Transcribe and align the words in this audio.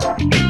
Praise 0.00 0.49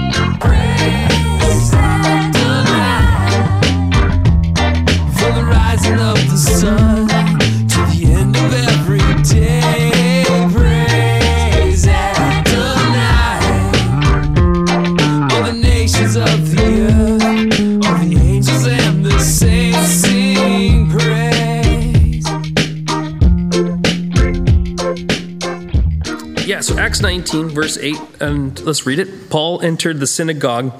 13, 27.30 27.48
verse 27.50 27.78
8, 27.78 27.96
and 28.20 28.60
let's 28.62 28.86
read 28.86 28.98
it. 28.98 29.30
Paul 29.30 29.60
entered 29.60 30.00
the 30.00 30.06
synagogue 30.08 30.72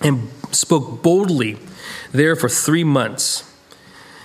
and 0.00 0.30
spoke 0.50 1.02
boldly 1.02 1.58
there 2.12 2.34
for 2.34 2.48
three 2.48 2.82
months. 2.82 3.46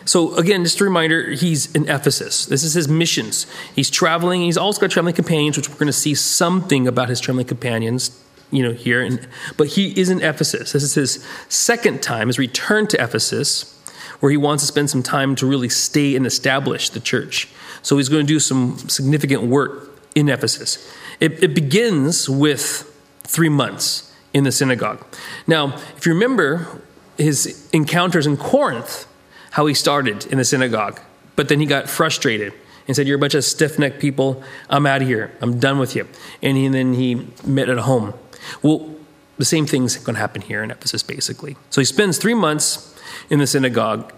So, 0.05 0.33
again, 0.35 0.63
just 0.63 0.79
a 0.79 0.85
reminder, 0.85 1.31
he's 1.31 1.69
in 1.75 1.89
Ephesus. 1.89 2.45
This 2.45 2.63
is 2.63 2.73
his 2.73 2.87
missions. 2.87 3.47
He's 3.75 3.89
traveling. 3.89 4.43
He's 4.43 4.57
also 4.57 4.79
got 4.79 4.91
traveling 4.91 5.13
companions, 5.13 5.57
which 5.57 5.67
we're 5.67 5.75
going 5.75 5.87
to 5.87 5.93
see 5.93 6.15
something 6.15 6.87
about 6.87 7.09
his 7.09 7.19
traveling 7.19 7.47
companions, 7.47 8.17
you 8.49 8.63
know, 8.63 8.71
here. 8.71 9.01
And, 9.01 9.27
but 9.57 9.67
he 9.67 9.99
is 9.99 10.09
in 10.09 10.21
Ephesus. 10.21 10.71
This 10.71 10.83
is 10.83 10.93
his 10.93 11.25
second 11.49 12.01
time, 12.01 12.27
his 12.27 12.39
return 12.39 12.87
to 12.87 13.03
Ephesus, 13.03 13.77
where 14.21 14.31
he 14.31 14.37
wants 14.37 14.63
to 14.63 14.67
spend 14.67 14.89
some 14.89 15.03
time 15.03 15.35
to 15.35 15.45
really 15.45 15.67
stay 15.67 16.15
and 16.15 16.25
establish 16.25 16.89
the 16.89 17.01
church. 17.01 17.49
So, 17.81 17.97
he's 17.97 18.07
going 18.07 18.25
to 18.25 18.33
do 18.33 18.39
some 18.39 18.77
significant 18.87 19.43
work 19.43 19.89
in 20.15 20.29
Ephesus. 20.29 20.89
It, 21.19 21.43
it 21.43 21.53
begins 21.53 22.29
with 22.29 22.83
three 23.23 23.49
months 23.49 24.13
in 24.33 24.43
the 24.43 24.51
synagogue. 24.51 25.03
Now, 25.45 25.75
if 25.95 26.05
you 26.05 26.13
remember 26.13 26.81
his 27.17 27.67
encounters 27.73 28.27
in 28.27 28.37
Corinth, 28.37 29.07
how 29.51 29.65
he 29.65 29.73
started 29.73 30.25
in 30.27 30.37
the 30.37 30.45
synagogue, 30.45 30.99
but 31.35 31.49
then 31.49 31.59
he 31.59 31.65
got 31.65 31.89
frustrated 31.89 32.53
and 32.87 32.95
said, 32.95 33.07
You're 33.07 33.17
a 33.17 33.19
bunch 33.19 33.33
of 33.33 33.43
stiff 33.43 33.79
necked 33.79 33.99
people. 33.99 34.43
I'm 34.69 34.85
out 34.85 35.01
of 35.01 35.07
here. 35.07 35.31
I'm 35.41 35.59
done 35.59 35.79
with 35.79 35.95
you. 35.95 36.07
And, 36.41 36.57
he, 36.57 36.65
and 36.65 36.75
then 36.75 36.93
he 36.93 37.27
met 37.43 37.69
at 37.69 37.79
home. 37.79 38.13
Well, 38.61 38.95
the 39.37 39.45
same 39.45 39.65
thing's 39.65 39.95
going 39.97 40.15
to 40.15 40.19
happen 40.19 40.41
here 40.41 40.63
in 40.63 40.71
Ephesus, 40.71 41.03
basically. 41.03 41.57
So 41.69 41.81
he 41.81 41.85
spends 41.85 42.17
three 42.17 42.33
months 42.33 42.95
in 43.29 43.39
the 43.39 43.47
synagogue, 43.47 44.13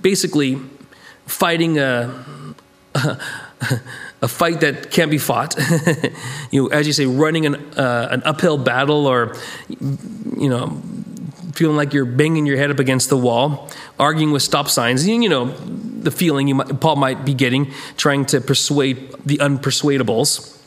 basically 0.00 0.58
fighting 1.26 1.78
a. 1.78 2.24
a 2.94 3.20
fight 4.28 4.60
that 4.60 4.90
can't 4.90 5.10
be 5.10 5.18
fought. 5.18 5.56
you 6.50 6.62
know, 6.62 6.68
as 6.68 6.86
you 6.86 6.92
say, 6.92 7.06
running 7.06 7.46
an, 7.46 7.54
uh, 7.78 8.08
an 8.10 8.22
uphill 8.24 8.58
battle 8.58 9.06
or, 9.06 9.36
you 9.78 10.48
know, 10.48 10.80
feeling 11.54 11.76
like 11.76 11.92
you're 11.92 12.04
banging 12.04 12.46
your 12.46 12.56
head 12.56 12.70
up 12.70 12.78
against 12.78 13.10
the 13.10 13.16
wall, 13.16 13.68
arguing 13.98 14.30
with 14.32 14.42
stop 14.42 14.68
signs. 14.68 15.06
You, 15.06 15.20
you 15.20 15.28
know, 15.28 15.46
the 15.46 16.10
feeling 16.10 16.48
you 16.48 16.54
might, 16.54 16.80
Paul 16.80 16.96
might 16.96 17.24
be 17.24 17.34
getting, 17.34 17.72
trying 17.96 18.26
to 18.26 18.40
persuade 18.40 19.14
the 19.24 19.38
unpersuadables. 19.38 20.59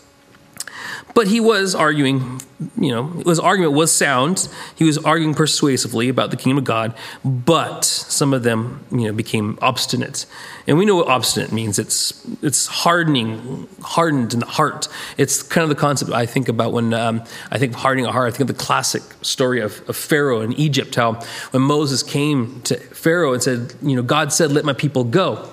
But 1.13 1.27
he 1.27 1.39
was 1.39 1.75
arguing, 1.75 2.41
you 2.75 2.91
know, 2.91 3.07
his 3.25 3.39
argument 3.39 3.73
was 3.73 3.91
sound. 3.91 4.49
He 4.75 4.83
was 4.83 4.97
arguing 4.97 5.35
persuasively 5.35 6.09
about 6.09 6.31
the 6.31 6.37
kingdom 6.37 6.57
of 6.57 6.63
God, 6.63 6.95
but 7.23 7.85
some 7.85 8.33
of 8.33 8.41
them, 8.41 8.83
you 8.91 9.05
know, 9.07 9.13
became 9.13 9.59
obstinate. 9.61 10.25
And 10.65 10.77
we 10.77 10.85
know 10.85 10.95
what 10.95 11.07
obstinate 11.07 11.51
means. 11.51 11.77
It's 11.77 12.25
it's 12.41 12.65
hardening, 12.65 13.67
hardened 13.81 14.33
in 14.33 14.39
the 14.39 14.45
heart. 14.45 14.87
It's 15.17 15.43
kind 15.43 15.63
of 15.63 15.69
the 15.69 15.75
concept 15.75 16.11
I 16.11 16.25
think 16.25 16.49
about 16.49 16.73
when 16.73 16.93
um, 16.93 17.23
I 17.51 17.59
think 17.59 17.73
of 17.73 17.79
hardening 17.79 18.05
a 18.07 18.11
heart. 18.11 18.27
I 18.27 18.31
think 18.35 18.49
of 18.49 18.57
the 18.57 18.63
classic 18.63 19.03
story 19.21 19.61
of, 19.61 19.87
of 19.87 19.95
Pharaoh 19.95 20.41
in 20.41 20.53
Egypt. 20.53 20.95
How 20.95 21.21
when 21.51 21.61
Moses 21.61 22.01
came 22.01 22.61
to 22.63 22.75
Pharaoh 22.77 23.33
and 23.33 23.43
said, 23.43 23.73
you 23.83 23.95
know, 23.95 24.01
God 24.01 24.33
said, 24.33 24.51
"Let 24.51 24.65
my 24.65 24.73
people 24.73 25.03
go." 25.03 25.52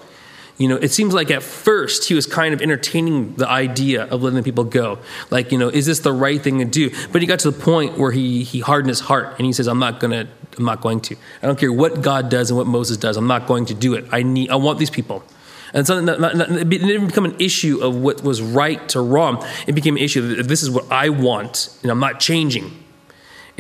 You 0.60 0.69
know, 0.69 0.76
it 0.76 0.93
seems 0.93 1.15
like 1.15 1.31
at 1.31 1.43
first 1.43 2.06
he 2.06 2.12
was 2.12 2.26
kind 2.26 2.53
of 2.53 2.60
entertaining 2.60 3.34
the 3.37 3.48
idea 3.48 4.04
of 4.04 4.22
letting 4.22 4.43
people 4.43 4.65
go. 4.65 4.98
Like, 5.31 5.53
you 5.53 5.56
know, 5.56 5.71
is 5.71 5.87
this 5.87 6.00
the 6.00 6.12
right 6.12 6.38
thing 6.38 6.59
to 6.59 6.66
do? 6.66 6.91
But 7.12 7.22
he 7.22 7.26
got 7.26 7.38
to 7.38 7.50
the 7.50 7.59
point 7.59 7.97
where 7.97 8.12
he 8.12 8.44
he 8.44 8.60
hardened 8.60 8.91
his 8.91 9.00
heart 9.00 9.37
and 9.38 9.47
he 9.47 9.54
says, 9.54 9.66
"I'm 9.66 9.78
not 9.78 10.00
gonna, 10.00 10.28
I'm 10.59 10.65
not 10.66 10.82
going 10.82 11.00
to. 11.00 11.16
I 11.43 11.47
don't 11.47 11.59
care 11.59 11.72
what 11.72 12.03
God 12.03 12.28
does 12.28 12.50
and 12.50 12.59
what 12.59 12.66
Moses 12.66 12.98
does. 12.98 13.16
I'm 13.16 13.26
not 13.26 13.47
going 13.47 13.65
to 13.66 13.75
do 13.75 13.94
it. 13.94 14.04
I 14.12 14.22
need, 14.22 14.50
I 14.50 14.56
want 14.56 14.78
these 14.78 14.91
people." 14.91 15.25
And 15.72 15.87
so 15.87 15.97
it 15.97 16.69
didn't 16.69 17.06
become 17.06 17.25
an 17.25 17.37
issue 17.38 17.81
of 17.81 17.97
what 17.97 18.22
was 18.22 18.42
right 18.42 18.87
to 18.91 19.00
wrong. 19.00 19.42
It 19.66 19.72
became 19.72 19.97
an 19.97 20.03
issue 20.03 20.37
that 20.37 20.47
this 20.47 20.62
is 20.62 20.69
what 20.69 20.92
I 20.92 21.09
want, 21.09 21.75
and 21.82 21.91
I'm 21.91 22.00
not 22.00 22.21
changing. 22.21 22.71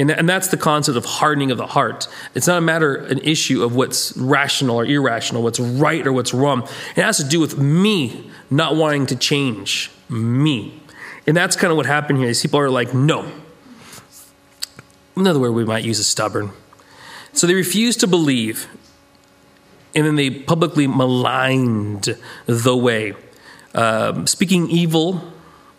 And, 0.00 0.10
and 0.10 0.26
that's 0.26 0.48
the 0.48 0.56
concept 0.56 0.96
of 0.96 1.04
hardening 1.04 1.50
of 1.50 1.58
the 1.58 1.66
heart. 1.66 2.08
It's 2.34 2.46
not 2.46 2.56
a 2.56 2.62
matter, 2.62 2.94
an 2.94 3.18
issue 3.18 3.62
of 3.62 3.76
what's 3.76 4.16
rational 4.16 4.76
or 4.76 4.86
irrational, 4.86 5.42
what's 5.42 5.60
right 5.60 6.06
or 6.06 6.12
what's 6.14 6.32
wrong. 6.32 6.66
It 6.96 7.02
has 7.02 7.18
to 7.18 7.24
do 7.24 7.38
with 7.38 7.58
me 7.58 8.30
not 8.48 8.76
wanting 8.76 9.04
to 9.08 9.16
change 9.16 9.90
me. 10.08 10.80
And 11.26 11.36
that's 11.36 11.54
kind 11.54 11.70
of 11.70 11.76
what 11.76 11.84
happened 11.84 12.16
here. 12.16 12.28
These 12.28 12.40
people 12.40 12.60
are 12.60 12.70
like, 12.70 12.94
no. 12.94 13.30
Another 15.16 15.38
word 15.38 15.52
we 15.52 15.66
might 15.66 15.84
use 15.84 15.98
is 15.98 16.06
stubborn. 16.06 16.52
So 17.34 17.46
they 17.46 17.54
refused 17.54 18.00
to 18.00 18.06
believe, 18.06 18.68
and 19.94 20.06
then 20.06 20.16
they 20.16 20.30
publicly 20.30 20.86
maligned 20.86 22.16
the 22.46 22.74
way, 22.74 23.12
um, 23.74 24.26
speaking 24.26 24.70
evil 24.70 25.30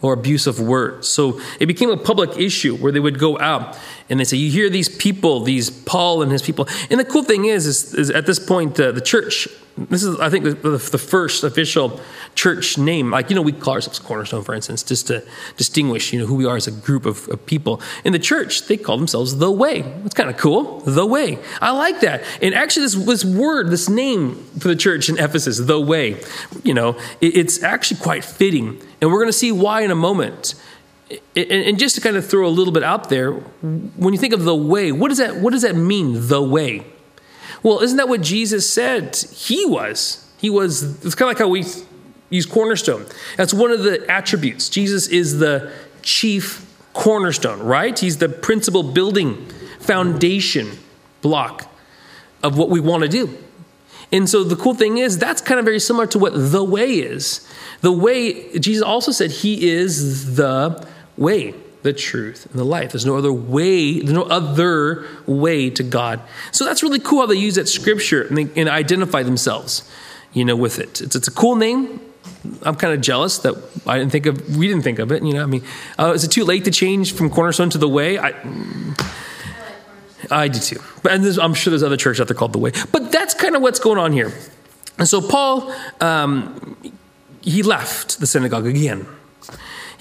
or 0.01 0.13
abusive 0.13 0.59
words. 0.59 1.07
So 1.07 1.39
it 1.59 1.65
became 1.65 1.89
a 1.89 1.97
public 1.97 2.37
issue 2.37 2.75
where 2.75 2.91
they 2.91 2.99
would 2.99 3.19
go 3.19 3.39
out 3.39 3.77
and 4.09 4.19
they 4.19 4.23
say, 4.23 4.37
"You 4.37 4.51
hear 4.51 4.69
these 4.69 4.89
people, 4.89 5.41
these 5.41 5.69
Paul 5.69 6.21
and 6.21 6.31
his 6.31 6.41
people." 6.41 6.67
And 6.89 6.99
the 6.99 7.05
cool 7.05 7.23
thing 7.23 7.45
is, 7.45 7.65
is, 7.65 7.93
is 7.93 8.09
at 8.09 8.25
this 8.25 8.39
point, 8.39 8.79
uh, 8.79 8.91
the 8.91 9.01
church. 9.01 9.47
This 9.77 10.03
is, 10.03 10.19
I 10.19 10.29
think, 10.29 10.43
the, 10.43 10.51
the, 10.69 10.97
first 10.97 11.43
official 11.43 12.01
church 12.35 12.77
name. 12.77 13.11
Like 13.11 13.29
you 13.29 13.35
know, 13.35 13.41
we 13.41 13.53
call 13.53 13.75
ourselves 13.75 13.99
Cornerstone, 13.99 14.43
for 14.43 14.53
instance, 14.53 14.83
just 14.83 15.07
to 15.07 15.23
distinguish, 15.55 16.11
you 16.11 16.19
know, 16.19 16.25
who 16.25 16.35
we 16.35 16.45
are 16.45 16.57
as 16.57 16.67
a 16.67 16.71
group 16.71 17.05
of, 17.05 17.27
of 17.29 17.45
people. 17.45 17.81
In 18.03 18.11
the 18.11 18.19
church, 18.19 18.67
they 18.67 18.75
call 18.75 18.97
themselves 18.97 19.37
the 19.37 19.49
Way. 19.49 19.79
It's 20.05 20.13
kind 20.13 20.29
of 20.29 20.35
cool, 20.35 20.81
the 20.81 21.05
Way. 21.05 21.39
I 21.61 21.71
like 21.71 22.01
that. 22.01 22.23
And 22.41 22.53
actually, 22.53 22.83
this 22.83 22.95
this 22.95 23.25
word, 23.25 23.69
this 23.69 23.87
name 23.87 24.35
for 24.59 24.67
the 24.67 24.75
church 24.75 25.07
in 25.07 25.17
Ephesus, 25.17 25.57
the 25.57 25.79
Way, 25.79 26.21
you 26.63 26.73
know, 26.73 26.97
it, 27.21 27.37
it's 27.37 27.63
actually 27.63 28.01
quite 28.01 28.25
fitting, 28.25 28.81
and 28.99 29.09
we're 29.09 29.19
going 29.19 29.27
to 29.27 29.33
see 29.33 29.51
why 29.51 29.81
in 29.81 29.91
a 29.91 29.95
moment. 29.95 30.55
And 31.35 31.77
just 31.77 31.95
to 31.95 32.01
kind 32.01 32.15
of 32.15 32.25
throw 32.25 32.47
a 32.47 32.49
little 32.49 32.71
bit 32.71 32.83
out 32.83 33.09
there, 33.09 33.33
when 33.33 34.13
you 34.13 34.19
think 34.19 34.33
of 34.33 34.43
the 34.43 34.55
way, 34.55 34.91
what 34.91 35.09
does 35.09 35.17
that 35.17 35.37
what 35.37 35.51
does 35.51 35.63
that 35.63 35.75
mean? 35.75 36.27
The 36.27 36.41
way. 36.41 36.85
Well, 37.63 37.79
isn't 37.79 37.97
that 37.97 38.09
what 38.09 38.21
Jesus 38.21 38.71
said 38.71 39.15
he 39.15 39.65
was? 39.65 40.27
He 40.37 40.49
was. 40.49 41.05
It's 41.05 41.15
kind 41.15 41.29
of 41.29 41.37
like 41.37 41.39
how 41.39 41.47
we 41.47 41.65
use 42.29 42.45
cornerstone. 42.45 43.05
That's 43.37 43.53
one 43.53 43.71
of 43.71 43.83
the 43.83 44.09
attributes. 44.09 44.69
Jesus 44.69 45.07
is 45.07 45.39
the 45.39 45.71
chief 46.01 46.65
cornerstone, 46.93 47.59
right? 47.59 47.97
He's 47.97 48.17
the 48.17 48.29
principal 48.29 48.83
building 48.83 49.45
foundation 49.79 50.79
block 51.21 51.71
of 52.43 52.57
what 52.57 52.69
we 52.69 52.79
want 52.79 53.03
to 53.03 53.09
do. 53.09 53.37
And 54.11 54.29
so 54.29 54.43
the 54.43 54.55
cool 54.55 54.73
thing 54.73 54.97
is 54.97 55.17
that's 55.17 55.41
kind 55.41 55.59
of 55.59 55.65
very 55.65 55.79
similar 55.79 56.07
to 56.07 56.19
what 56.19 56.33
the 56.33 56.63
way 56.63 56.95
is. 56.95 57.47
The 57.81 57.91
way 57.91 58.57
Jesus 58.59 58.83
also 58.83 59.11
said 59.11 59.31
he 59.31 59.69
is 59.69 60.35
the 60.35 60.85
way, 61.17 61.53
the 61.83 61.93
truth, 61.93 62.45
and 62.49 62.59
the 62.59 62.63
life. 62.63 62.91
There's 62.91 63.05
no 63.05 63.17
other 63.17 63.33
way, 63.33 63.99
there's 63.99 64.13
no 64.13 64.23
other 64.23 65.07
way 65.25 65.69
to 65.71 65.83
God. 65.83 66.21
So 66.51 66.65
that's 66.65 66.83
really 66.83 66.99
cool 66.99 67.21
how 67.21 67.25
they 67.25 67.35
use 67.35 67.55
that 67.55 67.67
scripture 67.67 68.21
and, 68.23 68.37
they, 68.37 68.61
and 68.61 68.69
identify 68.69 69.23
themselves, 69.23 69.89
you 70.33 70.45
know, 70.45 70.55
with 70.55 70.79
it. 70.79 71.01
It's, 71.01 71.15
it's 71.15 71.27
a 71.27 71.31
cool 71.31 71.55
name. 71.55 71.99
I'm 72.63 72.75
kind 72.75 72.93
of 72.93 73.01
jealous 73.01 73.39
that 73.39 73.55
I 73.87 73.97
didn't 73.97 74.11
think 74.11 74.25
of, 74.27 74.57
we 74.57 74.67
didn't 74.67 74.83
think 74.83 74.99
of 74.99 75.11
it, 75.11 75.23
you 75.23 75.33
know, 75.33 75.43
I 75.43 75.47
mean, 75.47 75.63
uh, 75.97 76.13
is 76.13 76.23
it 76.23 76.31
too 76.31 76.43
late 76.43 76.65
to 76.65 76.71
change 76.71 77.13
from 77.13 77.29
Cornerstone 77.29 77.69
to 77.71 77.77
the 77.77 77.89
Way? 77.89 78.19
I, 78.19 78.33
I 80.29 80.47
do 80.47 80.59
too. 80.59 80.79
And 81.09 81.25
I'm 81.39 81.53
sure 81.53 81.71
there's 81.71 81.83
other 81.83 81.97
churches 81.97 82.21
out 82.21 82.27
there 82.27 82.37
called 82.37 82.53
the 82.53 82.59
Way. 82.59 82.71
But 82.91 83.11
that's 83.11 83.33
kind 83.33 83.55
of 83.55 83.61
what's 83.61 83.79
going 83.79 83.97
on 83.97 84.11
here. 84.11 84.31
And 84.97 85.07
so 85.07 85.19
Paul, 85.19 85.73
um, 85.99 86.77
he 87.41 87.63
left 87.63 88.19
the 88.19 88.27
synagogue 88.27 88.67
again. 88.67 89.07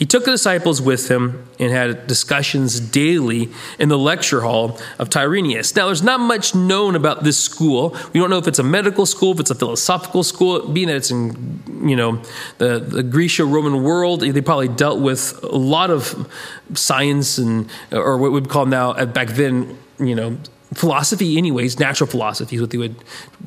He 0.00 0.06
took 0.06 0.24
the 0.24 0.30
disciples 0.30 0.80
with 0.80 1.08
him 1.10 1.46
and 1.58 1.70
had 1.70 2.06
discussions 2.06 2.80
daily 2.80 3.50
in 3.78 3.90
the 3.90 3.98
lecture 3.98 4.40
hall 4.40 4.80
of 4.98 5.10
Tyrenius. 5.10 5.76
Now, 5.76 5.86
there's 5.86 6.02
not 6.02 6.20
much 6.20 6.54
known 6.54 6.96
about 6.96 7.22
this 7.22 7.38
school. 7.38 7.94
We 8.14 8.18
don't 8.18 8.30
know 8.30 8.38
if 8.38 8.48
it's 8.48 8.58
a 8.58 8.62
medical 8.64 9.04
school, 9.04 9.32
if 9.32 9.40
it's 9.40 9.50
a 9.50 9.54
philosophical 9.54 10.22
school, 10.22 10.66
being 10.66 10.88
that 10.88 10.96
it's 10.96 11.10
in, 11.10 11.62
you 11.86 11.96
know, 11.96 12.22
the, 12.56 12.78
the 12.80 13.02
Greco-Roman 13.02 13.82
world. 13.82 14.22
They 14.22 14.40
probably 14.40 14.68
dealt 14.68 15.00
with 15.00 15.38
a 15.42 15.58
lot 15.58 15.90
of 15.90 16.26
science 16.72 17.36
and, 17.36 17.68
or 17.92 18.16
what 18.16 18.32
we'd 18.32 18.48
call 18.48 18.64
now, 18.64 19.04
back 19.04 19.28
then, 19.28 19.76
you 19.98 20.14
know, 20.14 20.38
philosophy 20.74 21.36
anyways 21.36 21.78
natural 21.80 22.08
philosophy 22.08 22.56
is 22.56 22.62
what 22.62 22.70
they 22.70 22.78
would 22.78 22.94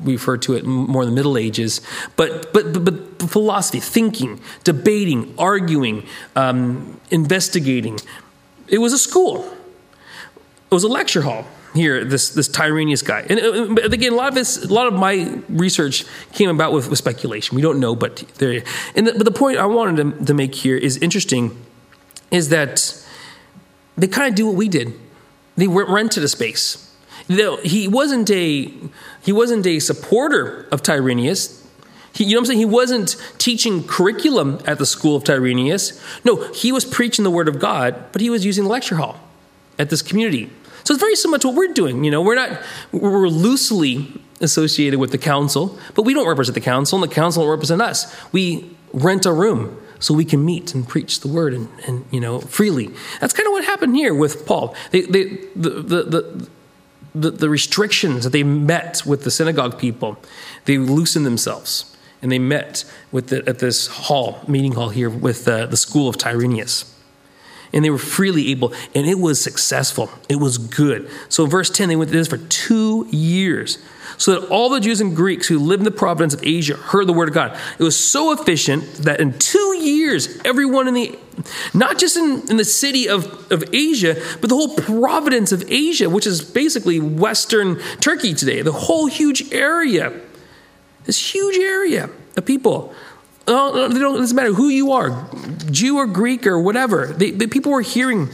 refer 0.02 0.36
to 0.36 0.54
it 0.54 0.64
more 0.64 1.02
in 1.02 1.08
the 1.08 1.14
middle 1.14 1.38
ages 1.38 1.80
but 2.16 2.52
but 2.52 2.72
but, 2.72 2.84
but 2.84 3.30
philosophy 3.30 3.80
thinking 3.80 4.40
debating 4.62 5.34
arguing 5.38 6.06
um, 6.36 7.00
investigating 7.10 7.98
it 8.68 8.78
was 8.78 8.92
a 8.92 8.98
school 8.98 9.44
it 10.70 10.74
was 10.74 10.84
a 10.84 10.88
lecture 10.88 11.22
hall 11.22 11.46
here. 11.74 12.04
This 12.04 12.30
this 12.30 12.48
Tyrenius 12.48 13.04
guy, 13.04 13.26
and 13.28 13.40
uh, 13.40 13.82
again, 13.82 14.12
a 14.12 14.16
lot 14.16 14.28
of 14.28 14.34
this, 14.34 14.64
a 14.64 14.72
lot 14.72 14.86
of 14.86 14.94
my 14.94 15.40
research 15.48 16.04
came 16.32 16.48
about 16.48 16.72
with, 16.72 16.88
with 16.88 16.98
speculation. 16.98 17.56
We 17.56 17.62
don't 17.62 17.80
know, 17.80 17.94
but 17.94 18.16
there. 18.38 18.62
And 18.94 19.06
the, 19.06 19.12
but 19.12 19.24
the 19.24 19.32
point 19.32 19.58
I 19.58 19.66
wanted 19.66 20.18
to, 20.18 20.24
to 20.26 20.34
make 20.34 20.54
here 20.54 20.76
is 20.76 20.96
interesting, 20.98 21.56
is 22.30 22.48
that 22.48 23.04
they 23.96 24.06
kind 24.06 24.28
of 24.28 24.34
do 24.34 24.46
what 24.46 24.54
we 24.54 24.68
did. 24.68 24.94
They 25.56 25.68
rented 25.68 26.22
a 26.22 26.28
space. 26.28 26.83
He 27.28 27.88
wasn't 27.88 28.30
a 28.30 28.72
he 29.22 29.32
wasn't 29.32 29.66
a 29.66 29.78
supporter 29.78 30.68
of 30.70 30.82
Tyrenius. 30.82 31.62
He, 32.12 32.24
you 32.24 32.30
know 32.30 32.36
what 32.36 32.40
I'm 32.42 32.46
saying? 32.46 32.58
He 32.60 32.64
wasn't 32.64 33.16
teaching 33.38 33.82
curriculum 33.84 34.60
at 34.66 34.78
the 34.78 34.86
school 34.86 35.16
of 35.16 35.24
Tyrenius. 35.24 36.00
No, 36.24 36.52
he 36.52 36.70
was 36.70 36.84
preaching 36.84 37.24
the 37.24 37.30
word 37.30 37.48
of 37.48 37.58
God, 37.58 38.12
but 38.12 38.20
he 38.20 38.30
was 38.30 38.44
using 38.44 38.64
the 38.64 38.70
lecture 38.70 38.96
hall 38.96 39.18
at 39.78 39.90
this 39.90 40.00
community. 40.00 40.50
So 40.84 40.92
it's 40.94 41.00
very 41.00 41.16
similar 41.16 41.38
to 41.40 41.48
what 41.48 41.56
we're 41.56 41.72
doing. 41.72 42.04
You 42.04 42.10
know, 42.10 42.22
we're 42.22 42.34
not 42.34 42.60
we're 42.92 43.28
loosely 43.28 44.20
associated 44.40 45.00
with 45.00 45.10
the 45.10 45.18
council, 45.18 45.78
but 45.94 46.02
we 46.02 46.12
don't 46.12 46.28
represent 46.28 46.54
the 46.54 46.60
council, 46.60 47.02
and 47.02 47.10
the 47.10 47.14
council 47.14 47.42
don't 47.42 47.50
represent 47.50 47.80
us. 47.80 48.14
We 48.32 48.76
rent 48.92 49.26
a 49.26 49.32
room 49.32 49.80
so 49.98 50.12
we 50.12 50.24
can 50.24 50.44
meet 50.44 50.74
and 50.74 50.86
preach 50.86 51.20
the 51.20 51.28
word 51.28 51.54
and, 51.54 51.68
and 51.86 52.04
you 52.10 52.20
know 52.20 52.40
freely. 52.40 52.90
That's 53.20 53.32
kind 53.32 53.46
of 53.46 53.52
what 53.52 53.64
happened 53.64 53.96
here 53.96 54.14
with 54.14 54.46
Paul. 54.46 54.76
They, 54.90 55.02
they, 55.02 55.24
the, 55.56 55.70
the, 55.70 56.02
the, 56.02 56.48
the, 57.14 57.30
the 57.30 57.48
restrictions 57.48 58.24
that 58.24 58.30
they 58.30 58.42
met 58.42 59.02
with 59.06 59.24
the 59.24 59.30
synagogue 59.30 59.78
people, 59.78 60.18
they 60.64 60.78
loosened 60.78 61.24
themselves 61.24 61.96
and 62.20 62.32
they 62.32 62.38
met 62.38 62.84
with 63.12 63.28
the, 63.28 63.46
at 63.48 63.58
this 63.58 63.86
hall, 63.86 64.40
meeting 64.48 64.72
hall 64.72 64.88
here 64.88 65.10
with 65.10 65.46
uh, 65.46 65.66
the 65.66 65.76
school 65.76 66.08
of 66.08 66.16
Tyrenius 66.16 66.90
and 67.74 67.84
they 67.84 67.90
were 67.90 67.98
freely 67.98 68.52
able, 68.52 68.72
and 68.94 69.04
it 69.04 69.18
was 69.18 69.40
successful. 69.40 70.08
It 70.28 70.36
was 70.36 70.58
good. 70.58 71.10
So 71.28 71.44
verse 71.44 71.68
10, 71.68 71.88
they 71.88 71.96
went 71.96 72.08
through 72.08 72.20
this 72.20 72.28
for 72.28 72.38
two 72.38 73.08
years, 73.10 73.78
so 74.16 74.38
that 74.38 74.48
all 74.48 74.68
the 74.68 74.80
Jews 74.80 75.00
and 75.00 75.14
Greeks 75.14 75.48
who 75.48 75.58
lived 75.58 75.80
in 75.80 75.84
the 75.84 75.90
province 75.90 76.34
of 76.34 76.44
Asia 76.44 76.76
heard 76.76 77.06
the 77.06 77.12
word 77.12 77.28
of 77.28 77.34
God. 77.34 77.58
It 77.78 77.82
was 77.82 77.98
so 77.98 78.32
efficient 78.32 78.84
that 79.04 79.20
in 79.20 79.38
two 79.38 79.76
years, 79.78 80.40
everyone 80.44 80.88
in 80.88 80.94
the, 80.94 81.18
not 81.72 81.98
just 81.98 82.16
in, 82.16 82.48
in 82.50 82.56
the 82.56 82.64
city 82.64 83.08
of, 83.08 83.50
of 83.52 83.64
Asia, 83.72 84.20
but 84.40 84.48
the 84.48 84.56
whole 84.56 84.74
province 84.76 85.52
of 85.52 85.64
Asia, 85.70 86.08
which 86.08 86.26
is 86.26 86.42
basically 86.42 87.00
Western 87.00 87.78
Turkey 88.00 88.34
today, 88.34 88.62
the 88.62 88.72
whole 88.72 89.06
huge 89.06 89.52
area, 89.52 90.12
this 91.04 91.34
huge 91.34 91.56
area 91.56 92.10
of 92.36 92.44
people 92.44 92.94
Oh, 93.46 93.90
it 93.90 93.98
doesn't 93.98 94.34
matter 94.34 94.54
who 94.54 94.68
you 94.68 94.92
are, 94.92 95.28
Jew 95.70 95.98
or 95.98 96.06
Greek 96.06 96.46
or 96.46 96.58
whatever. 96.58 97.08
They, 97.08 97.30
they, 97.30 97.46
people 97.46 97.72
were 97.72 97.82
hearing 97.82 98.30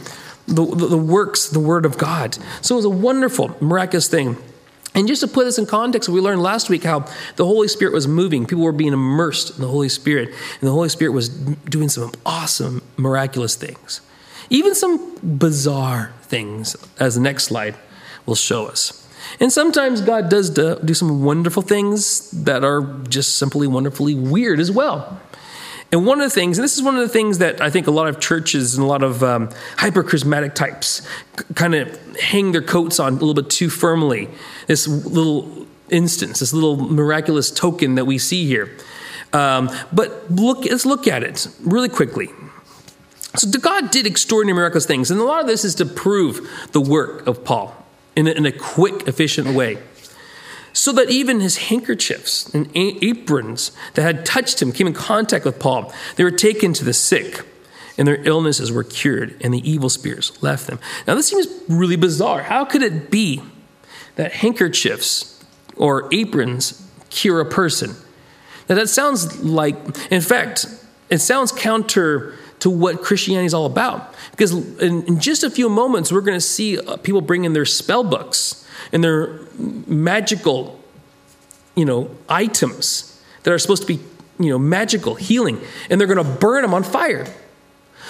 the, 0.47 0.65
the, 0.65 0.87
the 0.87 0.97
works, 0.97 1.49
the 1.49 1.59
word 1.59 1.85
of 1.85 1.97
God. 1.97 2.37
So 2.61 2.75
it 2.75 2.77
was 2.77 2.85
a 2.85 2.89
wonderful, 2.89 3.55
miraculous 3.59 4.07
thing. 4.07 4.37
And 4.93 5.07
just 5.07 5.21
to 5.21 5.27
put 5.27 5.45
this 5.45 5.57
in 5.57 5.65
context, 5.65 6.09
we 6.09 6.19
learned 6.19 6.41
last 6.41 6.69
week 6.69 6.83
how 6.83 7.05
the 7.37 7.45
Holy 7.45 7.67
Spirit 7.69 7.93
was 7.93 8.07
moving. 8.07 8.45
People 8.45 8.65
were 8.65 8.73
being 8.73 8.93
immersed 8.93 9.55
in 9.55 9.61
the 9.61 9.67
Holy 9.67 9.87
Spirit, 9.87 10.29
and 10.29 10.67
the 10.67 10.71
Holy 10.71 10.89
Spirit 10.89 11.11
was 11.11 11.29
doing 11.29 11.87
some 11.87 12.11
awesome, 12.25 12.81
miraculous 12.97 13.55
things. 13.55 14.01
Even 14.49 14.75
some 14.75 15.17
bizarre 15.39 16.13
things, 16.23 16.75
as 16.99 17.15
the 17.15 17.21
next 17.21 17.45
slide 17.45 17.75
will 18.25 18.35
show 18.35 18.65
us. 18.65 18.97
And 19.39 19.51
sometimes 19.51 20.01
God 20.01 20.29
does 20.29 20.49
do 20.49 20.93
some 20.93 21.23
wonderful 21.23 21.61
things 21.61 22.29
that 22.31 22.65
are 22.65 22.81
just 23.07 23.37
simply 23.37 23.67
wonderfully 23.67 24.13
weird 24.13 24.59
as 24.59 24.71
well. 24.71 25.21
And 25.91 26.05
one 26.05 26.21
of 26.21 26.25
the 26.25 26.33
things, 26.33 26.57
and 26.57 26.63
this 26.63 26.77
is 26.77 26.83
one 26.83 26.95
of 26.95 27.01
the 27.01 27.09
things 27.09 27.39
that 27.39 27.59
I 27.59 27.69
think 27.69 27.87
a 27.87 27.91
lot 27.91 28.07
of 28.07 28.19
churches 28.19 28.75
and 28.75 28.83
a 28.83 28.87
lot 28.87 29.03
of 29.03 29.21
um, 29.23 29.49
hyper 29.77 30.03
charismatic 30.03 30.55
types 30.55 31.05
kind 31.55 31.75
of 31.75 32.15
hang 32.15 32.53
their 32.53 32.61
coats 32.61 32.99
on 32.99 33.13
a 33.13 33.15
little 33.17 33.33
bit 33.33 33.49
too 33.49 33.69
firmly. 33.69 34.29
This 34.67 34.87
little 34.87 35.67
instance, 35.89 36.39
this 36.39 36.53
little 36.53 36.77
miraculous 36.77 37.51
token 37.51 37.95
that 37.95 38.05
we 38.05 38.17
see 38.17 38.45
here. 38.45 38.77
Um, 39.33 39.69
but 39.91 40.31
look, 40.31 40.63
let's 40.63 40.85
look 40.85 41.07
at 41.07 41.23
it 41.23 41.47
really 41.61 41.89
quickly. 41.89 42.29
So 43.35 43.49
God 43.59 43.91
did 43.91 44.05
extraordinary 44.05 44.55
miraculous 44.55 44.85
things, 44.85 45.11
and 45.11 45.19
a 45.19 45.23
lot 45.23 45.41
of 45.41 45.47
this 45.47 45.63
is 45.63 45.75
to 45.75 45.85
prove 45.85 46.49
the 46.71 46.81
work 46.81 47.27
of 47.27 47.43
Paul 47.43 47.75
in 48.15 48.27
a, 48.27 48.31
in 48.31 48.45
a 48.45 48.51
quick, 48.51 49.07
efficient 49.07 49.55
way. 49.55 49.77
So 50.73 50.91
that 50.93 51.09
even 51.09 51.41
his 51.41 51.57
handkerchiefs 51.57 52.49
and 52.53 52.69
aprons 52.75 53.71
that 53.93 54.03
had 54.03 54.25
touched 54.25 54.61
him 54.61 54.71
came 54.71 54.87
in 54.87 54.93
contact 54.93 55.43
with 55.43 55.59
Paul. 55.59 55.93
They 56.15 56.23
were 56.23 56.31
taken 56.31 56.73
to 56.73 56.85
the 56.85 56.93
sick, 56.93 57.41
and 57.97 58.07
their 58.07 58.25
illnesses 58.25 58.71
were 58.71 58.83
cured, 58.85 59.35
and 59.41 59.53
the 59.53 59.69
evil 59.69 59.89
spirits 59.89 60.41
left 60.41 60.67
them. 60.67 60.79
Now, 61.05 61.15
this 61.15 61.27
seems 61.27 61.47
really 61.67 61.97
bizarre. 61.97 62.43
How 62.43 62.63
could 62.63 62.83
it 62.83 63.11
be 63.11 63.41
that 64.15 64.31
handkerchiefs 64.31 65.43
or 65.75 66.07
aprons 66.13 66.89
cure 67.09 67.41
a 67.41 67.45
person? 67.45 67.95
Now, 68.69 68.75
that 68.75 68.87
sounds 68.87 69.43
like, 69.43 69.75
in 70.09 70.21
fact, 70.21 70.65
it 71.09 71.19
sounds 71.19 71.51
counter 71.51 72.35
to 72.61 72.69
what 72.69 73.01
Christianity 73.01 73.45
is 73.45 73.53
all 73.53 73.65
about. 73.65 74.13
Because 74.31 74.53
in, 74.79 75.03
in 75.03 75.19
just 75.19 75.43
a 75.43 75.49
few 75.49 75.67
moments, 75.67 76.11
we're 76.11 76.21
going 76.21 76.37
to 76.37 76.41
see 76.45 76.79
uh, 76.79 76.95
people 76.97 77.21
bring 77.21 77.43
in 77.43 77.53
their 77.53 77.65
spell 77.65 78.03
books 78.03 78.67
and 78.91 79.03
their 79.03 79.39
magical, 79.57 80.79
you 81.75 81.85
know, 81.85 82.09
items 82.29 83.21
that 83.43 83.51
are 83.51 83.59
supposed 83.59 83.81
to 83.81 83.87
be, 83.87 83.99
you 84.39 84.49
know, 84.49 84.59
magical, 84.59 85.15
healing, 85.15 85.59
and 85.89 85.99
they're 85.99 86.07
going 86.07 86.23
to 86.23 86.39
burn 86.39 86.61
them 86.61 86.73
on 86.73 86.83
fire. 86.83 87.27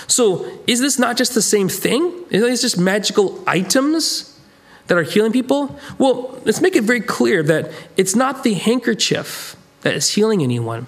So, 0.08 0.46
is 0.68 0.82
this 0.82 1.00
not 1.00 1.16
just 1.16 1.34
the 1.34 1.42
same 1.42 1.70
thing? 1.70 2.12
Is 2.30 2.62
just 2.62 2.78
magical 2.78 3.42
items 3.48 4.40
that 4.88 4.98
are 4.98 5.04
healing 5.04 5.32
people? 5.32 5.80
Well, 5.98 6.40
let's 6.44 6.60
make 6.60 6.76
it 6.76 6.84
very 6.84 7.02
clear 7.02 7.42
that 7.44 7.72
it's 7.96 8.16
not 8.16 8.44
the 8.44 8.56
handkerchief 8.56 9.56
that 9.82 9.94
is 9.94 10.10
healing 10.10 10.44
anyone. 10.44 10.88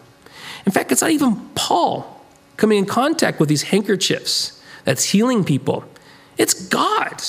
In 0.65 0.71
fact, 0.71 0.91
it's 0.91 1.01
not 1.01 1.11
even 1.11 1.35
Paul 1.55 2.12
coming 2.57 2.77
in 2.77 2.85
contact 2.85 3.39
with 3.39 3.49
these 3.49 3.63
handkerchiefs 3.63 4.61
that's 4.83 5.03
healing 5.05 5.43
people. 5.43 5.83
It's 6.37 6.53
God 6.67 7.21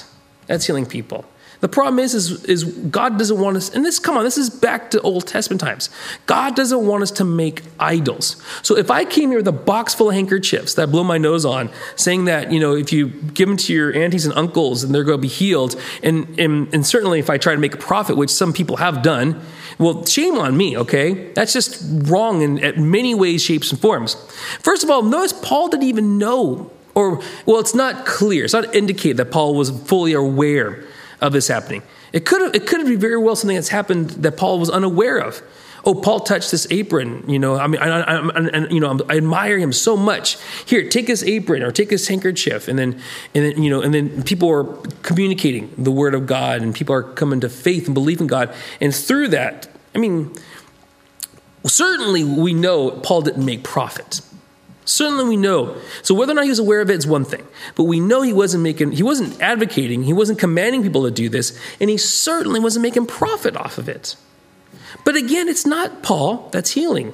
that's 0.47 0.67
healing 0.67 0.87
people. 0.87 1.25
The 1.65 1.69
problem 1.69 1.99
is, 1.99 2.15
is, 2.15 2.45
is 2.45 2.65
God 2.65 3.17
doesn't 3.17 3.41
want 3.41 3.57
us, 3.57 3.75
and 3.75 3.83
this, 3.83 3.99
come 3.99 4.19
on, 4.19 4.25
this 4.25 4.37
is 4.37 4.51
back 4.51 4.91
to 4.91 5.01
Old 5.01 5.27
Testament 5.27 5.63
times. 5.63 5.89
God 6.27 6.55
doesn't 6.55 6.87
want 6.87 7.03
us 7.03 7.11
to 7.13 7.25
make 7.25 7.63
idols. 7.81 8.37
So 8.61 8.77
if 8.77 8.91
I 8.91 9.07
came 9.07 9.31
here 9.31 9.39
with 9.39 9.49
a 9.49 9.53
box 9.53 9.95
full 9.95 10.11
of 10.11 10.15
handkerchiefs 10.15 10.75
that 10.75 10.83
I 10.83 10.87
blow 10.87 11.05
my 11.05 11.17
nose 11.17 11.47
on, 11.47 11.71
saying 11.97 12.27
that, 12.27 12.53
you 12.53 12.61
know, 12.61 12.75
if 12.75 12.93
you 12.93 13.09
give 13.09 13.49
them 13.49 13.57
to 13.57 13.73
your 13.73 13.95
aunties 13.95 14.27
and 14.27 14.35
uncles 14.35 14.85
and 14.85 14.95
they're 14.95 15.05
going 15.05 15.17
to 15.17 15.23
be 15.23 15.29
healed, 15.29 15.81
and, 16.03 16.39
and, 16.39 16.69
and 16.75 16.87
certainly 16.87 17.19
if 17.19 17.31
I 17.31 17.39
try 17.39 17.55
to 17.55 17.61
make 17.61 17.73
a 17.73 17.79
profit, 17.79 18.19
which 18.19 18.29
some 18.29 18.53
people 18.53 18.77
have 18.77 19.03
done, 19.03 19.41
well, 19.79 20.05
shame 20.05 20.39
on 20.39 20.57
me, 20.57 20.77
okay? 20.79 21.33
That's 21.33 21.53
just 21.53 21.83
wrong 22.09 22.43
in, 22.43 22.91
many 22.91 23.15
ways, 23.15 23.43
shapes, 23.43 23.71
and 23.71 23.81
forms. 23.81 24.15
First 24.61 24.85
of 24.85 24.91
all, 24.91 25.03
notice 25.03 25.33
Paul 25.33 25.69
didn't 25.69 25.85
even 25.85 26.19
know, 26.19 26.71
or, 26.95 27.21
well, 27.47 27.61
it's 27.61 27.75
not 27.75 28.07
clear. 28.07 28.45
It's 28.45 28.55
not 28.55 28.75
indicated 28.75 29.17
that 29.17 29.31
Paul 29.31 29.55
was 29.55 29.71
fully 29.71 30.13
aware 30.13 30.85
of 31.21 31.33
this 31.33 31.49
happening. 31.49 31.83
It 32.13 32.25
could 32.25 32.43
have, 32.43 32.55
it 32.55 32.67
could 32.67 32.87
be 32.87 32.97
very 32.97 33.19
well 33.19 33.35
something 33.35 33.57
that's 33.57 33.69
happened 33.69 34.11
that 34.11 34.37
Paul 34.37 34.61
was 34.61 34.71
unaware 34.71 35.19
of. 35.19 35.43
Oh, 35.87 35.95
Paul 35.95 36.21
touched 36.21 36.51
this 36.51 36.67
apron. 36.71 37.29
You 37.29 37.39
know, 37.39 37.57
I 37.57 37.67
mean, 37.67 37.81
I, 37.81 38.01
I, 38.01 38.17
I, 38.17 38.69
you 38.69 38.81
know, 38.81 38.99
I 39.09 39.17
admire 39.17 39.59
him 39.59 39.73
so 39.73 39.97
much. 39.97 40.39
Here, 40.65 40.89
take 40.89 41.09
his 41.09 41.23
apron 41.25 41.63
or 41.63 41.73
take 41.73 41.91
his 41.91 42.09
handkerchief, 42.09 42.69
and 42.69 42.79
then, 42.79 43.01
and 43.35 43.45
then, 43.45 43.63
you 43.63 43.71
know, 43.71 43.83
and 43.83 43.93
then 43.93 44.23
people 44.23 44.51
are 44.51 44.65
communicating 45.03 45.73
the 45.77 45.93
word 45.93 46.15
of 46.15 46.27
God, 46.27 46.63
and 46.63 46.75
people 46.75 46.95
are 46.95 47.03
coming 47.03 47.41
to 47.41 47.49
faith 47.49 47.87
and 47.87 47.95
belief 47.95 48.21
in 48.21 48.27
God, 48.27 48.55
and 48.81 48.95
through 48.95 49.29
that, 49.29 49.69
I 49.95 49.99
mean, 49.99 50.33
certainly 51.65 52.25
we 52.25 52.55
know 52.55 52.91
Paul 52.91 53.23
didn't 53.23 53.45
make 53.45 53.63
profit. 53.63 54.21
Certainly 54.87 55.25
we 55.25 55.37
know. 55.37 55.77
So 56.03 56.15
whether 56.15 56.33
or 56.33 56.35
not 56.35 56.45
he 56.45 56.51
was 56.51 56.59
aware 56.59 56.81
of 56.81 56.91
it 56.91 56.97
is 56.97 57.07
one 57.07 57.25
thing. 57.25 57.47
But 57.75 57.85
we 57.85 58.01
know 58.01 58.21
he 58.21 58.35
wasn't 58.35 58.63
making 58.63 58.93
he 58.93 59.03
wasn't 59.03 59.41
advocating, 59.41 60.03
he 60.03 60.13
wasn't 60.13 60.39
commanding 60.39 60.83
people 60.83 61.05
to 61.05 61.11
do 61.11 61.29
this, 61.29 61.59
and 61.81 61.89
he 61.89 61.97
certainly 61.97 62.61
wasn't 62.61 62.83
making 62.83 63.07
profit 63.07 63.57
off 63.57 63.79
of 63.79 63.89
it. 63.89 64.17
But 65.05 65.17
again, 65.17 65.49
it's 65.49 65.67
not 65.67 66.03
Paul 66.03 66.49
that's 66.53 66.71
healing. 66.71 67.13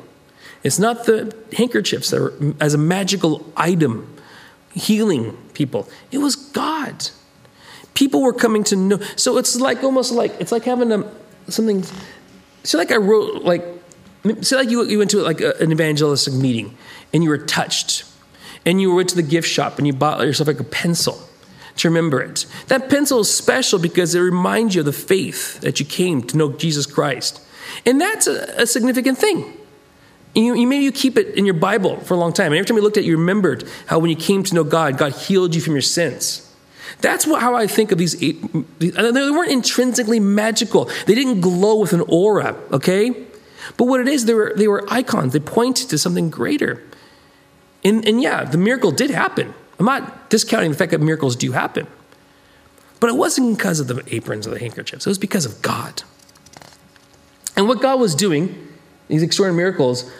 It's 0.62 0.78
not 0.78 1.06
the 1.06 1.34
handkerchiefs 1.56 2.10
that 2.10 2.20
are 2.20 2.34
as 2.60 2.74
a 2.74 2.78
magical 2.78 3.50
item 3.56 4.16
healing 4.72 5.36
people. 5.54 5.88
It 6.10 6.18
was 6.18 6.36
God. 6.36 7.08
People 7.94 8.22
were 8.22 8.32
coming 8.32 8.64
to 8.64 8.76
know. 8.76 8.98
So 9.16 9.38
it's 9.38 9.56
like 9.56 9.82
almost 9.82 10.12
like 10.12 10.32
it's 10.40 10.52
like 10.52 10.64
having 10.64 10.92
a 10.92 11.10
something. 11.48 11.84
So 12.62 12.78
like 12.78 12.92
I 12.92 12.96
wrote 12.96 13.42
like 13.42 13.64
say 14.42 14.56
like 14.56 14.70
you, 14.70 14.84
you 14.84 14.98
went 14.98 15.10
to 15.12 15.22
like 15.22 15.40
a, 15.40 15.54
an 15.60 15.72
evangelistic 15.72 16.34
meeting 16.34 16.76
and 17.12 17.24
you 17.24 17.30
were 17.30 17.38
touched 17.38 18.04
and 18.66 18.80
you 18.80 18.94
went 18.94 19.08
to 19.10 19.16
the 19.16 19.22
gift 19.22 19.48
shop 19.48 19.78
and 19.78 19.86
you 19.86 19.92
bought 19.92 20.20
yourself 20.20 20.46
like 20.46 20.60
a 20.60 20.64
pencil 20.64 21.20
to 21.76 21.88
remember 21.88 22.20
it 22.20 22.44
that 22.68 22.90
pencil 22.90 23.20
is 23.20 23.34
special 23.34 23.78
because 23.78 24.14
it 24.14 24.20
reminds 24.20 24.74
you 24.74 24.82
of 24.82 24.84
the 24.84 24.92
faith 24.92 25.60
that 25.60 25.80
you 25.80 25.86
came 25.86 26.22
to 26.22 26.36
know 26.36 26.52
jesus 26.52 26.84
christ 26.84 27.40
and 27.86 28.00
that's 28.00 28.26
a, 28.26 28.62
a 28.62 28.66
significant 28.66 29.18
thing 29.18 29.56
you, 30.34 30.54
you, 30.54 30.66
maybe 30.66 30.84
you 30.84 30.92
keep 30.92 31.16
it 31.16 31.34
in 31.34 31.44
your 31.44 31.54
bible 31.54 31.98
for 32.00 32.14
a 32.14 32.16
long 32.16 32.32
time 32.32 32.46
and 32.46 32.56
every 32.56 32.66
time 32.66 32.76
you 32.76 32.82
looked 32.82 32.96
at 32.96 33.04
it 33.04 33.06
you 33.06 33.16
remembered 33.16 33.68
how 33.86 33.98
when 33.98 34.10
you 34.10 34.16
came 34.16 34.42
to 34.42 34.54
know 34.54 34.64
god 34.64 34.96
god 34.98 35.12
healed 35.12 35.54
you 35.54 35.60
from 35.60 35.74
your 35.74 35.82
sins 35.82 36.46
That's 37.00 37.26
what, 37.26 37.40
how 37.40 37.54
I 37.54 37.66
think 37.66 37.92
of 37.92 37.98
these 37.98 38.20
eight. 38.22 38.40
They 38.78 38.90
weren't 38.90 39.50
intrinsically 39.50 40.20
magical. 40.20 40.90
They 41.06 41.14
didn't 41.14 41.40
glow 41.40 41.80
with 41.80 41.92
an 41.92 42.02
aura, 42.08 42.56
okay? 42.72 43.14
But 43.76 43.84
what 43.86 44.00
it 44.00 44.08
is, 44.08 44.24
they 44.24 44.34
were, 44.34 44.52
they 44.56 44.68
were 44.68 44.84
icons. 44.92 45.32
They 45.32 45.40
pointed 45.40 45.88
to 45.90 45.98
something 45.98 46.30
greater. 46.30 46.82
And, 47.84 48.06
and 48.06 48.20
yeah, 48.20 48.44
the 48.44 48.58
miracle 48.58 48.90
did 48.90 49.10
happen. 49.10 49.54
I'm 49.78 49.86
not 49.86 50.28
discounting 50.28 50.70
the 50.70 50.76
fact 50.76 50.90
that 50.90 51.00
miracles 51.00 51.36
do 51.36 51.52
happen. 51.52 51.86
But 52.98 53.08
it 53.08 53.16
wasn't 53.16 53.56
because 53.56 53.80
of 53.80 53.86
the 53.86 54.02
aprons 54.14 54.46
or 54.46 54.50
the 54.50 54.58
handkerchiefs, 54.58 55.06
it 55.06 55.10
was 55.10 55.18
because 55.18 55.46
of 55.46 55.62
God. 55.62 56.02
And 57.56 57.68
what 57.68 57.80
God 57.80 58.00
was 58.00 58.14
doing, 58.14 58.68
these 59.08 59.22
extraordinary 59.22 59.64
miracles, 59.64 60.10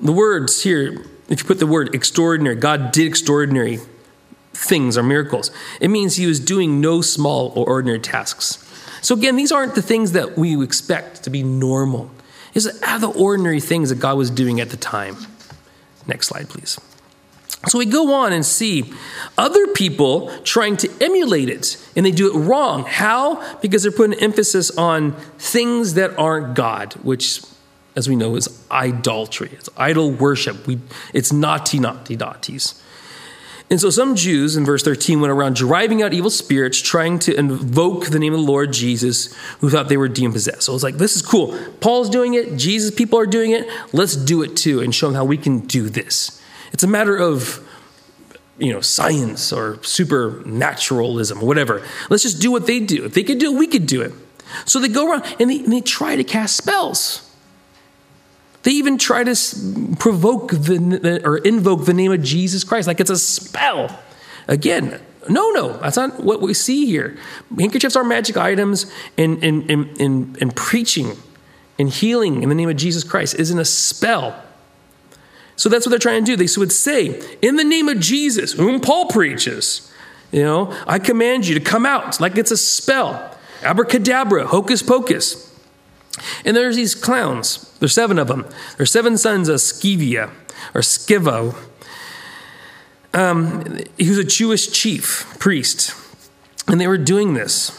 the 0.00 0.12
words 0.12 0.62
here, 0.62 1.06
if 1.28 1.40
you 1.40 1.46
put 1.46 1.58
the 1.58 1.66
word 1.66 1.94
extraordinary, 1.94 2.56
God 2.56 2.92
did 2.92 3.06
extraordinary 3.06 3.78
things 4.52 4.96
or 4.96 5.02
miracles. 5.02 5.50
It 5.80 5.88
means 5.88 6.16
he 6.16 6.26
was 6.26 6.40
doing 6.40 6.80
no 6.80 7.00
small 7.00 7.52
or 7.56 7.66
ordinary 7.66 8.00
tasks. 8.00 8.62
So 9.02 9.14
again, 9.14 9.36
these 9.36 9.52
aren't 9.52 9.74
the 9.74 9.82
things 9.82 10.12
that 10.12 10.36
we 10.36 10.62
expect 10.62 11.22
to 11.24 11.30
be 11.30 11.42
normal. 11.42 12.10
These 12.52 12.66
are 12.82 12.98
the 12.98 13.08
ordinary 13.08 13.60
things 13.60 13.90
that 13.90 14.00
God 14.00 14.16
was 14.16 14.30
doing 14.30 14.60
at 14.60 14.70
the 14.70 14.76
time. 14.76 15.16
Next 16.06 16.28
slide, 16.28 16.48
please. 16.48 16.80
So 17.68 17.78
we 17.78 17.86
go 17.86 18.14
on 18.14 18.32
and 18.32 18.46
see 18.46 18.92
other 19.36 19.66
people 19.68 20.30
trying 20.44 20.76
to 20.78 20.90
emulate 21.00 21.48
it, 21.48 21.76
and 21.96 22.06
they 22.06 22.12
do 22.12 22.32
it 22.32 22.38
wrong. 22.38 22.84
How? 22.84 23.58
Because 23.60 23.82
they're 23.82 23.92
putting 23.92 24.18
emphasis 24.20 24.70
on 24.76 25.12
things 25.38 25.94
that 25.94 26.16
aren't 26.16 26.54
God, 26.54 26.94
which, 27.02 27.42
as 27.96 28.08
we 28.08 28.14
know, 28.14 28.36
is 28.36 28.64
idolatry. 28.70 29.50
It's 29.52 29.68
idol 29.76 30.12
worship. 30.12 30.66
We, 30.66 30.78
it's 31.12 31.32
naughty, 31.32 31.80
naughty, 31.80 32.16
naughties. 32.16 32.80
And 33.68 33.80
so 33.80 33.90
some 33.90 34.14
Jews 34.14 34.56
in 34.56 34.64
verse 34.64 34.84
13 34.84 35.20
went 35.20 35.32
around 35.32 35.56
driving 35.56 36.00
out 36.00 36.14
evil 36.14 36.30
spirits, 36.30 36.80
trying 36.80 37.18
to 37.20 37.36
invoke 37.36 38.06
the 38.06 38.20
name 38.20 38.32
of 38.32 38.38
the 38.38 38.46
Lord 38.46 38.72
Jesus, 38.72 39.34
who 39.58 39.70
thought 39.70 39.88
they 39.88 39.96
were 39.96 40.08
demon 40.08 40.32
possessed. 40.32 40.62
So 40.62 40.74
it's 40.74 40.84
like, 40.84 40.98
this 40.98 41.16
is 41.16 41.22
cool. 41.22 41.58
Paul's 41.80 42.08
doing 42.08 42.34
it, 42.34 42.56
Jesus 42.56 42.94
people 42.94 43.18
are 43.18 43.26
doing 43.26 43.50
it. 43.50 43.68
Let's 43.92 44.14
do 44.14 44.44
it 44.44 44.56
too 44.56 44.80
and 44.80 44.94
show 44.94 45.08
them 45.08 45.16
how 45.16 45.24
we 45.24 45.36
can 45.36 45.60
do 45.60 45.88
this. 45.88 46.40
It's 46.72 46.82
a 46.82 46.88
matter 46.88 47.16
of 47.16 47.66
you 48.58 48.72
know, 48.72 48.80
science 48.80 49.52
or 49.52 49.82
supernaturalism 49.82 51.42
or 51.42 51.46
whatever. 51.46 51.86
Let's 52.08 52.22
just 52.22 52.40
do 52.40 52.50
what 52.50 52.66
they 52.66 52.80
do. 52.80 53.04
If 53.04 53.14
they 53.14 53.22
could 53.22 53.38
do 53.38 53.54
it, 53.54 53.58
we 53.58 53.66
could 53.66 53.86
do 53.86 54.02
it. 54.02 54.12
So 54.64 54.78
they 54.78 54.88
go 54.88 55.10
around 55.10 55.24
and 55.38 55.50
they, 55.50 55.58
and 55.58 55.72
they 55.72 55.80
try 55.80 56.16
to 56.16 56.24
cast 56.24 56.56
spells. 56.56 57.22
They 58.62 58.72
even 58.72 58.98
try 58.98 59.22
to 59.24 59.36
provoke 59.98 60.50
the, 60.50 61.20
or 61.24 61.38
invoke 61.38 61.84
the 61.84 61.94
name 61.94 62.12
of 62.12 62.22
Jesus 62.22 62.64
Christ 62.64 62.88
like 62.88 62.98
it's 62.98 63.10
a 63.10 63.18
spell. 63.18 64.00
Again, 64.48 65.00
no, 65.28 65.50
no, 65.50 65.76
that's 65.78 65.96
not 65.96 66.20
what 66.20 66.40
we 66.40 66.54
see 66.54 66.86
here. 66.86 67.18
Handkerchiefs 67.58 67.96
are 67.96 68.04
magic 68.04 68.36
items, 68.36 68.90
and, 69.18 69.42
and, 69.42 69.70
and, 69.70 70.40
and 70.40 70.56
preaching 70.56 71.12
and 71.78 71.90
healing 71.90 72.42
in 72.42 72.48
the 72.48 72.54
name 72.54 72.68
of 72.68 72.76
Jesus 72.76 73.04
Christ 73.04 73.34
isn't 73.36 73.58
a 73.58 73.64
spell. 73.64 74.42
So 75.56 75.68
that's 75.68 75.86
what 75.86 75.90
they're 75.90 75.98
trying 75.98 76.24
to 76.24 76.36
do. 76.36 76.36
They 76.36 76.48
would 76.58 76.72
say, 76.72 77.20
In 77.42 77.56
the 77.56 77.64
name 77.64 77.88
of 77.88 77.98
Jesus, 77.98 78.52
whom 78.52 78.80
Paul 78.80 79.06
preaches, 79.06 79.90
you 80.30 80.42
know, 80.42 80.76
I 80.86 80.98
command 80.98 81.46
you 81.46 81.54
to 81.54 81.60
come 81.60 81.86
out 81.86 82.20
like 82.20 82.36
it's 82.36 82.50
a 82.50 82.56
spell. 82.56 83.34
Abracadabra, 83.62 84.46
hocus 84.46 84.82
pocus. 84.82 85.42
And 86.44 86.56
there's 86.56 86.76
these 86.76 86.94
clowns. 86.94 87.72
There's 87.78 87.94
seven 87.94 88.18
of 88.18 88.28
them. 88.28 88.46
There's 88.76 88.90
seven 88.90 89.16
sons 89.18 89.48
of 89.48 89.56
Scevia 89.56 90.30
or 90.74 90.80
Scivo. 90.80 91.56
Um, 93.14 93.78
he 93.96 94.08
was 94.08 94.18
a 94.18 94.24
Jewish 94.24 94.70
chief 94.70 95.36
priest, 95.38 95.94
and 96.68 96.78
they 96.78 96.86
were 96.86 96.98
doing 96.98 97.34
this. 97.34 97.72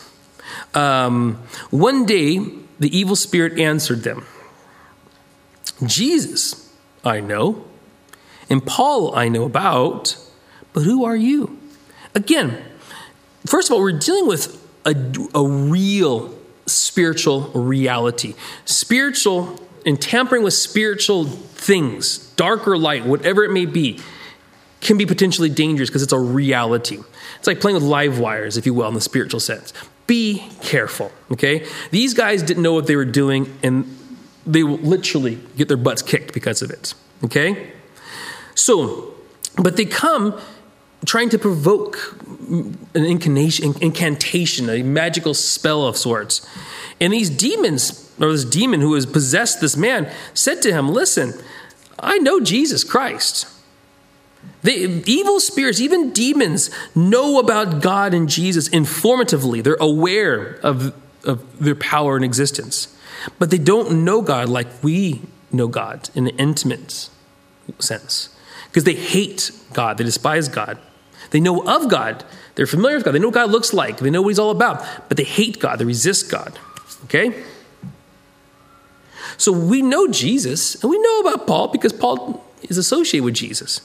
Um, 0.73 1.35
one 1.69 2.05
day, 2.05 2.39
the 2.79 2.95
evil 2.95 3.15
spirit 3.15 3.59
answered 3.59 4.03
them 4.03 4.25
Jesus, 5.85 6.73
I 7.03 7.19
know, 7.19 7.65
and 8.49 8.65
Paul, 8.65 9.15
I 9.15 9.29
know 9.29 9.43
about, 9.43 10.17
but 10.73 10.83
who 10.83 11.03
are 11.03 11.15
you? 11.15 11.59
Again, 12.15 12.63
first 13.45 13.69
of 13.69 13.73
all, 13.73 13.81
we're 13.81 13.91
dealing 13.97 14.27
with 14.27 14.63
a, 14.85 14.95
a 15.35 15.45
real 15.45 16.33
spiritual 16.65 17.49
reality. 17.49 18.35
Spiritual 18.65 19.59
and 19.85 20.01
tampering 20.01 20.43
with 20.43 20.53
spiritual 20.53 21.25
things, 21.25 22.17
dark 22.35 22.67
or 22.67 22.77
light, 22.77 23.05
whatever 23.05 23.43
it 23.43 23.51
may 23.51 23.65
be, 23.65 23.99
can 24.81 24.97
be 24.97 25.05
potentially 25.05 25.49
dangerous 25.49 25.89
because 25.89 26.03
it's 26.03 26.13
a 26.13 26.19
reality. 26.19 26.99
It's 27.37 27.47
like 27.47 27.59
playing 27.59 27.75
with 27.75 27.83
live 27.83 28.19
wires, 28.19 28.57
if 28.57 28.65
you 28.65 28.73
will, 28.73 28.87
in 28.87 28.93
the 28.93 29.01
spiritual 29.01 29.39
sense. 29.39 29.73
Be 30.05 30.47
careful, 30.61 31.11
okay? 31.31 31.65
These 31.91 32.13
guys 32.13 32.43
didn't 32.43 32.63
know 32.63 32.73
what 32.73 32.87
they 32.87 32.95
were 32.95 33.05
doing, 33.05 33.57
and 33.63 33.85
they 34.45 34.63
will 34.63 34.77
literally 34.77 35.39
get 35.57 35.67
their 35.67 35.77
butts 35.77 36.01
kicked 36.01 36.33
because 36.33 36.61
of 36.61 36.69
it, 36.69 36.93
okay? 37.23 37.73
So, 38.57 39.13
but 39.55 39.77
they 39.77 39.85
come 39.85 40.39
trying 41.05 41.29
to 41.29 41.37
provoke 41.37 42.17
an 42.49 43.05
incantation, 43.05 44.69
a 44.69 44.83
magical 44.83 45.33
spell 45.33 45.85
of 45.85 45.95
sorts. 45.95 46.45
And 46.99 47.13
these 47.13 47.29
demons, 47.29 48.11
or 48.19 48.31
this 48.31 48.43
demon 48.43 48.81
who 48.81 48.95
has 48.95 49.05
possessed 49.05 49.61
this 49.61 49.77
man, 49.77 50.11
said 50.33 50.61
to 50.63 50.73
him, 50.73 50.89
Listen, 50.89 51.33
I 51.99 52.17
know 52.17 52.39
Jesus 52.39 52.83
Christ. 52.83 53.47
The 54.63 55.03
evil 55.05 55.39
spirits, 55.39 55.79
even 55.79 56.11
demons, 56.11 56.71
know 56.95 57.39
about 57.39 57.81
God 57.81 58.13
and 58.15 58.27
Jesus 58.27 58.69
informatively. 58.69 59.63
They're 59.63 59.77
aware 59.79 60.59
of, 60.63 60.95
of 61.23 61.63
their 61.63 61.75
power 61.75 62.15
and 62.15 62.25
existence. 62.25 62.93
But 63.37 63.51
they 63.51 63.59
don't 63.59 64.03
know 64.03 64.21
God 64.21 64.49
like 64.49 64.67
we 64.83 65.21
know 65.51 65.67
God 65.67 66.09
in 66.15 66.27
an 66.27 66.37
intimate 66.37 67.09
sense. 67.79 68.29
Because 68.67 68.83
they 68.83 68.95
hate 68.95 69.51
God, 69.73 69.97
they 69.97 70.03
despise 70.03 70.47
God. 70.47 70.77
They 71.31 71.39
know 71.39 71.65
of 71.67 71.89
God. 71.89 72.23
They're 72.55 72.67
familiar 72.67 72.97
with 72.97 73.05
God. 73.05 73.11
They 73.11 73.19
know 73.19 73.27
what 73.27 73.33
God 73.33 73.51
looks 73.51 73.73
like. 73.73 73.97
They 73.97 74.09
know 74.09 74.21
what 74.21 74.29
He's 74.29 74.39
all 74.39 74.51
about. 74.51 74.83
But 75.07 75.17
they 75.17 75.23
hate 75.23 75.59
God. 75.59 75.79
They 75.79 75.85
resist 75.85 76.31
God. 76.31 76.57
Okay? 77.05 77.43
So 79.37 79.51
we 79.51 79.81
know 79.81 80.07
Jesus, 80.07 80.81
and 80.81 80.89
we 80.89 80.97
know 80.99 81.19
about 81.19 81.45
Paul 81.45 81.67
because 81.67 81.93
Paul 81.93 82.43
is 82.63 82.77
associated 82.77 83.23
with 83.23 83.35
Jesus. 83.35 83.81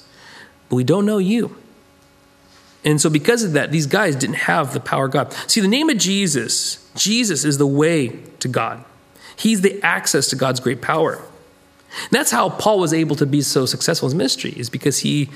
But 0.69 0.77
we 0.77 0.85
don't 0.85 1.05
know 1.05 1.19
you. 1.19 1.57
And 2.85 3.01
so, 3.01 3.11
because 3.11 3.45
of 3.45 3.53
that, 3.53 3.71
these 3.71 3.87
guys 3.87 4.17
didn't 4.17 4.37
have 4.37 4.73
the 4.73 4.81
power 4.81 5.05
of 5.05 5.13
God. 5.13 5.33
See, 5.47 5.61
the 5.61 5.69
name 5.69 5.89
of 5.89 5.99
Jesus, 5.99 6.91
Jesus 6.97 7.45
is 7.45 7.59
the 7.59 7.67
way 7.67 8.09
to 8.41 8.49
God, 8.49 8.85
He's 9.37 9.61
the 9.61 9.81
access 9.83 10.29
to 10.29 10.37
God's 10.37 10.61
great 10.61 10.81
power. 10.81 11.23
And 12.05 12.11
that's 12.11 12.31
how 12.31 12.49
Paul 12.49 12.79
was 12.79 12.93
able 12.93 13.17
to 13.17 13.27
be 13.27 13.43
so 13.43 13.67
successful 13.67 14.07
in 14.07 14.11
his 14.11 14.17
ministry, 14.17 14.55
is 14.57 14.71
because 14.71 15.01
he 15.01 15.29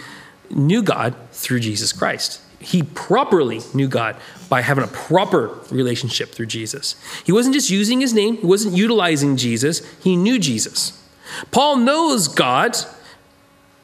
knew 0.51 0.83
God 0.83 1.15
through 1.33 1.61
Jesus 1.61 1.93
Christ. 1.93 2.41
He 2.59 2.83
properly 2.83 3.61
knew 3.75 3.89
God 3.89 4.17
by 4.49 4.63
having 4.63 4.85
a 4.85 4.89
proper 4.89 5.49
relationship 5.71 6.31
through 6.31 6.47
Jesus. 6.47 6.97
He 7.25 7.33
wasn't 7.33 7.55
just 7.55 7.71
using 7.71 8.01
his 8.01 8.15
name, 8.15 8.39
he 8.39 8.47
wasn't 8.47 8.77
utilizing 8.77 9.37
Jesus, 9.37 9.83
he 10.03 10.17
knew 10.17 10.39
Jesus. 10.39 11.03
Paul 11.51 11.77
knows 11.77 12.29
God 12.29 12.77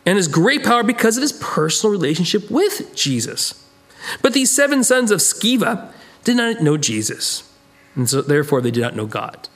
and 0.06 0.16
his 0.16 0.28
great 0.28 0.64
power 0.64 0.82
because 0.82 1.16
of 1.16 1.22
his 1.22 1.32
personal 1.34 1.92
relationship 1.92 2.50
with 2.50 2.94
Jesus. 2.94 3.68
But 4.20 4.32
these 4.32 4.50
seven 4.50 4.82
sons 4.82 5.10
of 5.10 5.20
Sceva 5.20 5.92
did 6.24 6.36
not 6.36 6.60
know 6.62 6.76
Jesus, 6.76 7.48
and 7.94 8.08
so 8.08 8.22
therefore 8.22 8.60
they 8.60 8.70
did 8.70 8.80
not 8.80 8.96
know 8.96 9.06
God. 9.06 9.48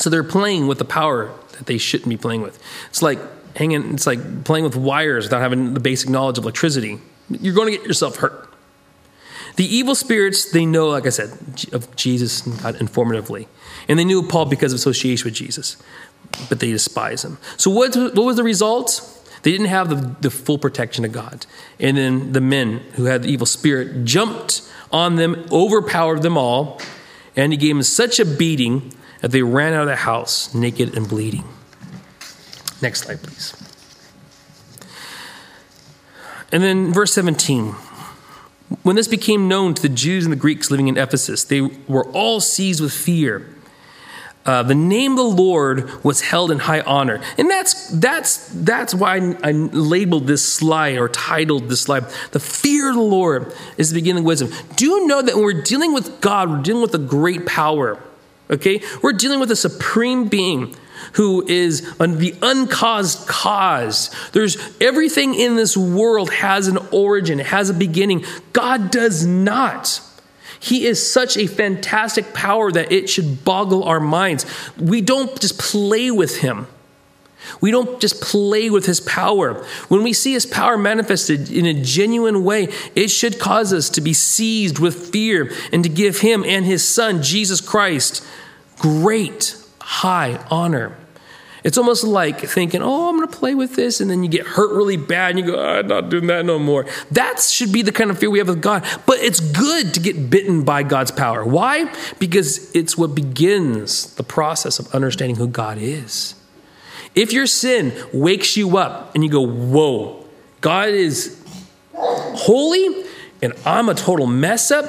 So 0.00 0.10
they're 0.10 0.24
playing 0.24 0.66
with 0.66 0.78
the 0.78 0.84
power 0.84 1.32
that 1.58 1.66
they 1.66 1.78
shouldn't 1.78 2.08
be 2.08 2.16
playing 2.16 2.42
with. 2.42 2.62
It's 2.88 3.02
like 3.02 3.18
hanging, 3.56 3.94
it's 3.94 4.06
like 4.06 4.44
playing 4.44 4.64
with 4.64 4.76
wires 4.76 5.24
without 5.24 5.40
having 5.40 5.74
the 5.74 5.80
basic 5.80 6.08
knowledge 6.08 6.38
of 6.38 6.44
electricity. 6.44 6.98
You're 7.28 7.54
going 7.54 7.72
to 7.72 7.78
get 7.78 7.86
yourself 7.86 8.16
hurt. 8.16 8.48
The 9.56 9.64
evil 9.64 9.94
spirits, 9.94 10.50
they 10.50 10.66
know, 10.66 10.88
like 10.88 11.06
I 11.06 11.10
said, 11.10 11.30
of 11.72 11.94
Jesus 11.94 12.44
and 12.44 12.60
God 12.60 12.74
informatively. 12.76 13.46
And 13.88 13.98
they 13.98 14.04
knew 14.04 14.22
Paul 14.22 14.46
because 14.46 14.72
of 14.72 14.78
association 14.78 15.26
with 15.26 15.34
Jesus, 15.34 15.76
but 16.48 16.58
they 16.58 16.72
despise 16.72 17.24
him. 17.24 17.38
So, 17.56 17.70
what, 17.70 17.94
what 17.94 18.24
was 18.24 18.36
the 18.36 18.42
result? 18.42 19.10
They 19.42 19.52
didn't 19.52 19.66
have 19.66 19.90
the, 19.90 20.16
the 20.22 20.30
full 20.30 20.58
protection 20.58 21.04
of 21.04 21.12
God. 21.12 21.46
And 21.78 21.96
then 21.96 22.32
the 22.32 22.40
men 22.40 22.78
who 22.94 23.04
had 23.04 23.22
the 23.22 23.28
evil 23.28 23.46
spirit 23.46 24.04
jumped 24.04 24.62
on 24.90 25.16
them, 25.16 25.44
overpowered 25.52 26.22
them 26.22 26.36
all, 26.38 26.80
and 27.36 27.52
he 27.52 27.58
gave 27.58 27.74
them 27.74 27.82
such 27.82 28.18
a 28.18 28.24
beating 28.24 28.92
that 29.24 29.30
they 29.30 29.42
ran 29.42 29.72
out 29.72 29.80
of 29.80 29.86
the 29.86 29.96
house 29.96 30.52
naked 30.54 30.94
and 30.94 31.08
bleeding. 31.08 31.44
Next 32.82 33.04
slide, 33.04 33.22
please. 33.22 33.54
And 36.52 36.62
then 36.62 36.92
verse 36.92 37.14
17. 37.14 37.74
When 38.82 38.96
this 38.96 39.08
became 39.08 39.48
known 39.48 39.72
to 39.72 39.80
the 39.80 39.88
Jews 39.88 40.26
and 40.26 40.32
the 40.32 40.36
Greeks 40.36 40.70
living 40.70 40.88
in 40.88 40.98
Ephesus, 40.98 41.42
they 41.42 41.62
were 41.62 42.04
all 42.10 42.38
seized 42.38 42.82
with 42.82 42.92
fear. 42.92 43.48
uh, 44.46 44.62
the 44.62 44.74
name 44.74 45.12
of 45.12 45.16
the 45.16 45.42
Lord 45.42 46.04
was 46.04 46.20
held 46.20 46.50
in 46.50 46.58
high 46.58 46.80
honor, 46.82 47.22
and 47.38 47.48
that's 47.50 47.88
that's 47.88 48.48
that's 48.48 48.94
why 48.94 49.16
I, 49.16 49.36
I 49.42 49.52
labeled 49.52 50.26
this 50.26 50.46
slide 50.46 50.98
or 50.98 51.08
titled 51.08 51.70
this 51.70 51.80
slide. 51.80 52.04
The 52.32 52.40
fear 52.40 52.90
of 52.90 52.94
the 52.94 53.00
Lord 53.00 53.54
is 53.78 53.90
the 53.90 53.94
beginning 53.94 54.20
of 54.24 54.26
wisdom. 54.26 54.50
Do 54.76 54.84
you 54.84 55.06
know 55.06 55.22
that 55.22 55.34
when 55.34 55.44
we're 55.44 55.62
dealing 55.62 55.94
with 55.94 56.20
God, 56.20 56.50
we're 56.50 56.62
dealing 56.62 56.82
with 56.82 56.94
a 56.94 56.98
great 56.98 57.46
power. 57.46 57.98
Okay, 58.50 58.82
we're 59.02 59.12
dealing 59.12 59.40
with 59.40 59.50
a 59.50 59.56
supreme 59.56 60.28
being 60.28 60.76
who 61.14 61.46
is 61.46 61.80
the 61.98 62.34
uncaused 62.42 63.26
cause. 63.26 64.10
There's 64.32 64.56
everything 64.80 65.34
in 65.34 65.56
this 65.56 65.76
world 65.76 66.30
has 66.30 66.68
an 66.68 66.78
origin, 66.90 67.40
it 67.40 67.46
has 67.46 67.70
a 67.70 67.74
beginning. 67.74 68.24
God 68.52 68.90
does 68.90 69.24
not. 69.24 70.00
He 70.60 70.86
is 70.86 71.12
such 71.12 71.36
a 71.36 71.46
fantastic 71.46 72.32
power 72.32 72.72
that 72.72 72.90
it 72.90 73.10
should 73.10 73.44
boggle 73.44 73.84
our 73.84 74.00
minds. 74.00 74.46
We 74.78 75.02
don't 75.02 75.38
just 75.38 75.58
play 75.58 76.10
with 76.10 76.38
him. 76.38 76.66
We 77.60 77.70
don't 77.70 78.00
just 78.00 78.20
play 78.20 78.70
with 78.70 78.86
his 78.86 79.00
power. 79.00 79.64
When 79.88 80.02
we 80.02 80.12
see 80.12 80.32
his 80.32 80.46
power 80.46 80.76
manifested 80.76 81.50
in 81.50 81.66
a 81.66 81.74
genuine 81.74 82.44
way, 82.44 82.68
it 82.94 83.08
should 83.08 83.38
cause 83.38 83.72
us 83.72 83.90
to 83.90 84.00
be 84.00 84.12
seized 84.12 84.78
with 84.78 85.10
fear 85.10 85.52
and 85.72 85.82
to 85.84 85.88
give 85.88 86.20
him 86.20 86.44
and 86.44 86.64
his 86.64 86.86
son, 86.86 87.22
Jesus 87.22 87.60
Christ, 87.60 88.24
great 88.78 89.56
high 89.80 90.44
honor. 90.50 90.96
It's 91.64 91.78
almost 91.78 92.04
like 92.04 92.40
thinking, 92.40 92.82
oh, 92.82 93.08
I'm 93.08 93.16
going 93.16 93.26
to 93.26 93.34
play 93.34 93.54
with 93.54 93.74
this, 93.74 94.02
and 94.02 94.10
then 94.10 94.22
you 94.22 94.28
get 94.28 94.46
hurt 94.46 94.76
really 94.76 94.98
bad, 94.98 95.30
and 95.30 95.38
you 95.38 95.46
go, 95.46 95.58
I'm 95.58 95.86
not 95.86 96.10
doing 96.10 96.26
that 96.26 96.44
no 96.44 96.58
more. 96.58 96.84
That 97.10 97.40
should 97.40 97.72
be 97.72 97.80
the 97.80 97.90
kind 97.90 98.10
of 98.10 98.18
fear 98.18 98.28
we 98.28 98.38
have 98.38 98.48
with 98.48 98.60
God. 98.60 98.84
But 99.06 99.20
it's 99.20 99.40
good 99.40 99.94
to 99.94 100.00
get 100.00 100.28
bitten 100.28 100.62
by 100.62 100.82
God's 100.82 101.10
power. 101.10 101.42
Why? 101.42 101.90
Because 102.18 102.70
it's 102.76 102.98
what 102.98 103.14
begins 103.14 104.14
the 104.16 104.22
process 104.22 104.78
of 104.78 104.94
understanding 104.94 105.36
who 105.36 105.48
God 105.48 105.78
is. 105.78 106.34
If 107.14 107.32
your 107.32 107.46
sin 107.46 107.92
wakes 108.12 108.56
you 108.56 108.76
up 108.76 109.14
and 109.14 109.22
you 109.22 109.30
go, 109.30 109.46
whoa, 109.46 110.24
God 110.60 110.88
is 110.88 111.40
holy, 111.92 113.04
and 113.42 113.52
I'm 113.64 113.88
a 113.88 113.94
total 113.94 114.26
mess 114.26 114.70
up, 114.70 114.86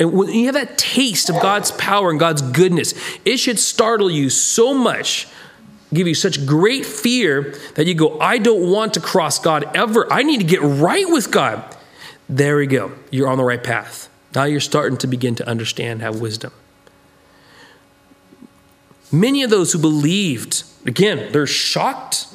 and 0.00 0.12
when 0.12 0.28
you 0.28 0.46
have 0.46 0.54
that 0.54 0.78
taste 0.78 1.28
of 1.28 1.40
God's 1.42 1.72
power 1.72 2.10
and 2.10 2.20
God's 2.20 2.42
goodness, 2.42 2.94
it 3.24 3.38
should 3.38 3.58
startle 3.58 4.10
you 4.10 4.30
so 4.30 4.72
much 4.72 5.26
give 5.92 6.06
you 6.06 6.14
such 6.14 6.44
great 6.44 6.84
fear 6.84 7.54
that 7.74 7.86
you 7.86 7.94
go, 7.94 8.20
I 8.20 8.38
don't 8.38 8.70
want 8.70 8.94
to 8.94 9.00
cross 9.00 9.38
God 9.38 9.64
ever. 9.74 10.10
I 10.12 10.22
need 10.22 10.38
to 10.38 10.46
get 10.46 10.60
right 10.60 11.08
with 11.08 11.30
God. 11.30 11.64
There 12.28 12.58
we 12.58 12.66
go. 12.66 12.92
You're 13.10 13.28
on 13.28 13.38
the 13.38 13.44
right 13.44 13.62
path. 13.62 14.08
Now 14.34 14.44
you're 14.44 14.60
starting 14.60 14.98
to 14.98 15.06
begin 15.06 15.34
to 15.36 15.48
understand, 15.48 16.02
have 16.02 16.20
wisdom. 16.20 16.52
Many 19.10 19.42
of 19.42 19.48
those 19.48 19.72
who 19.72 19.78
believed, 19.78 20.64
again, 20.86 21.32
they're 21.32 21.46
shocked. 21.46 22.26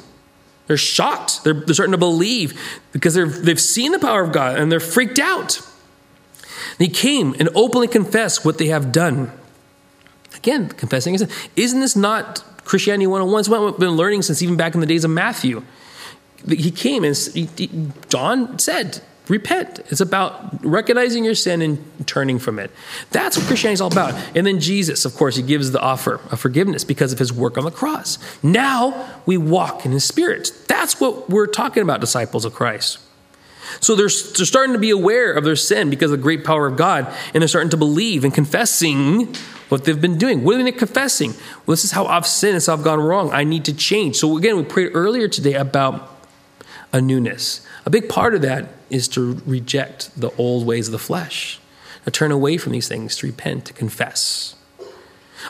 They're 0.66 0.76
shocked. 0.76 1.44
They're, 1.44 1.54
they're 1.54 1.74
starting 1.74 1.92
to 1.92 1.98
believe 1.98 2.58
because 2.92 3.14
they've 3.14 3.60
seen 3.60 3.92
the 3.92 3.98
power 3.98 4.22
of 4.22 4.32
God 4.32 4.58
and 4.58 4.72
they're 4.72 4.80
freaked 4.80 5.18
out. 5.18 5.60
They 6.78 6.88
came 6.88 7.34
and 7.38 7.48
openly 7.54 7.88
confessed 7.88 8.44
what 8.44 8.58
they 8.58 8.66
have 8.68 8.90
done. 8.92 9.30
Again, 10.34 10.68
confessing, 10.68 11.14
isn't 11.14 11.80
this 11.80 11.96
not 11.96 12.42
Christianity 12.64 13.06
101 13.06 13.40
is 13.40 13.48
what 13.48 13.62
we've 13.62 13.78
been 13.78 13.90
learning 13.90 14.22
since 14.22 14.42
even 14.42 14.56
back 14.56 14.74
in 14.74 14.80
the 14.80 14.86
days 14.86 15.04
of 15.04 15.10
Matthew. 15.10 15.62
He 16.48 16.70
came 16.70 17.04
and 17.04 18.08
John 18.08 18.58
said, 18.58 19.02
repent. 19.28 19.80
It's 19.88 20.00
about 20.00 20.64
recognizing 20.64 21.24
your 21.24 21.34
sin 21.34 21.62
and 21.62 22.06
turning 22.06 22.38
from 22.38 22.58
it. 22.58 22.70
That's 23.10 23.38
what 23.38 23.46
Christianity 23.46 23.74
is 23.74 23.80
all 23.80 23.92
about. 23.92 24.14
And 24.36 24.46
then 24.46 24.60
Jesus, 24.60 25.04
of 25.04 25.14
course, 25.14 25.36
he 25.36 25.42
gives 25.42 25.70
the 25.70 25.80
offer 25.80 26.20
of 26.30 26.40
forgiveness 26.40 26.84
because 26.84 27.12
of 27.12 27.18
his 27.18 27.32
work 27.32 27.56
on 27.56 27.64
the 27.64 27.70
cross. 27.70 28.18
Now 28.42 29.20
we 29.24 29.38
walk 29.38 29.86
in 29.86 29.92
his 29.92 30.04
spirit. 30.04 30.52
That's 30.68 31.00
what 31.00 31.30
we're 31.30 31.46
talking 31.46 31.82
about, 31.82 32.00
disciples 32.00 32.44
of 32.44 32.54
Christ. 32.54 32.98
So 33.80 33.94
they're, 33.94 34.08
they're 34.08 34.46
starting 34.46 34.74
to 34.74 34.78
be 34.78 34.90
aware 34.90 35.32
of 35.32 35.44
their 35.44 35.56
sin 35.56 35.88
because 35.88 36.10
of 36.12 36.18
the 36.18 36.22
great 36.22 36.44
power 36.44 36.66
of 36.66 36.76
God, 36.76 37.12
and 37.32 37.40
they're 37.40 37.48
starting 37.48 37.70
to 37.70 37.76
believe 37.78 38.24
and 38.24 38.32
confessing 38.32 39.34
what 39.70 39.84
they've 39.84 40.00
been 40.00 40.18
doing. 40.18 40.44
What 40.44 40.56
are 40.56 40.62
they 40.62 40.70
confessing? 40.70 41.30
Well, 41.30 41.72
this 41.72 41.84
is 41.84 41.92
how 41.92 42.04
I've 42.06 42.26
sinned, 42.26 42.56
this 42.56 42.64
is 42.64 42.66
how 42.66 42.74
I've 42.74 42.84
gone 42.84 43.00
wrong. 43.00 43.32
I 43.32 43.44
need 43.44 43.64
to 43.64 43.72
change. 43.74 44.16
So 44.16 44.36
again, 44.36 44.56
we 44.56 44.64
prayed 44.64 44.90
earlier 44.94 45.28
today 45.28 45.54
about 45.54 46.13
a 46.94 47.00
newness. 47.00 47.60
A 47.84 47.90
big 47.90 48.08
part 48.08 48.36
of 48.36 48.42
that 48.42 48.68
is 48.88 49.08
to 49.08 49.42
reject 49.44 50.18
the 50.18 50.30
old 50.38 50.64
ways 50.64 50.86
of 50.86 50.92
the 50.92 50.98
flesh, 50.98 51.58
to 52.04 52.10
turn 52.10 52.30
away 52.30 52.56
from 52.56 52.72
these 52.72 52.86
things, 52.86 53.16
to 53.16 53.26
repent, 53.26 53.66
to 53.66 53.72
confess. 53.72 54.54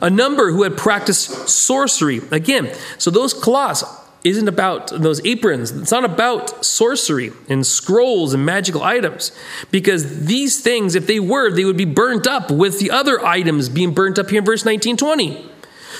A 0.00 0.08
number 0.08 0.50
who 0.52 0.62
had 0.62 0.76
practiced 0.76 1.48
sorcery. 1.48 2.22
Again, 2.30 2.74
so 2.96 3.10
those 3.10 3.34
cloths 3.34 3.84
isn't 4.24 4.48
about 4.48 4.88
those 4.88 5.24
aprons. 5.26 5.70
It's 5.70 5.90
not 5.90 6.06
about 6.06 6.64
sorcery 6.64 7.30
and 7.50 7.66
scrolls 7.66 8.32
and 8.32 8.46
magical 8.46 8.82
items. 8.82 9.30
Because 9.70 10.24
these 10.24 10.62
things, 10.62 10.94
if 10.94 11.06
they 11.06 11.20
were, 11.20 11.50
they 11.50 11.66
would 11.66 11.76
be 11.76 11.84
burnt 11.84 12.26
up 12.26 12.50
with 12.50 12.80
the 12.80 12.90
other 12.90 13.24
items 13.24 13.68
being 13.68 13.92
burnt 13.92 14.18
up 14.18 14.30
here 14.30 14.38
in 14.38 14.46
verse 14.46 14.64
19 14.64 14.96
20. 14.96 15.50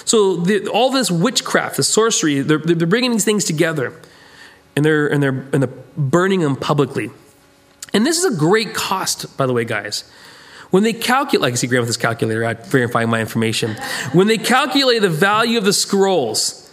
So 0.07 0.37
the, 0.37 0.66
all 0.68 0.90
this 0.90 1.11
witchcraft, 1.11 1.76
the 1.76 1.83
sorcery, 1.83 2.40
they're, 2.40 2.59
they're 2.59 2.87
bringing 2.87 3.12
these 3.12 3.26
things 3.26 3.44
together 3.44 3.92
and 4.76 4.84
they're, 4.84 5.06
and, 5.06 5.22
they're, 5.22 5.46
and 5.52 5.62
they're 5.62 5.72
burning 5.96 6.40
them 6.40 6.56
publicly. 6.56 7.10
And 7.92 8.04
this 8.04 8.18
is 8.18 8.34
a 8.34 8.37
great 8.37 8.74
cost, 8.74 9.37
by 9.37 9.46
the 9.46 9.52
way, 9.52 9.64
guys. 9.64 10.04
When 10.70 10.82
they 10.82 10.92
calculate, 10.92 11.42
like 11.42 11.52
I 11.52 11.56
see 11.56 11.68
Graham 11.68 11.82
with 11.82 11.88
his 11.88 11.96
calculator, 11.96 12.44
I'm 12.44 12.56
verifying 12.56 13.08
my 13.08 13.20
information. 13.20 13.76
When 14.12 14.26
they 14.26 14.38
calculate 14.38 15.02
the 15.02 15.08
value 15.08 15.56
of 15.56 15.64
the 15.64 15.72
scrolls, 15.72 16.68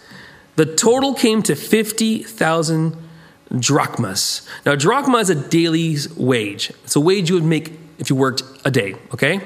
the 0.56 0.66
total 0.66 1.14
came 1.14 1.42
to 1.44 1.54
50,000 1.54 2.96
drachmas. 3.58 4.48
Now, 4.66 4.74
drachma 4.74 5.18
is 5.18 5.30
a 5.30 5.34
daily 5.34 5.96
wage. 6.16 6.70
It's 6.84 6.96
a 6.96 7.00
wage 7.00 7.28
you 7.28 7.36
would 7.36 7.44
make 7.44 7.78
if 7.98 8.10
you 8.10 8.16
worked 8.16 8.42
a 8.64 8.70
day, 8.70 8.96
okay? 9.14 9.40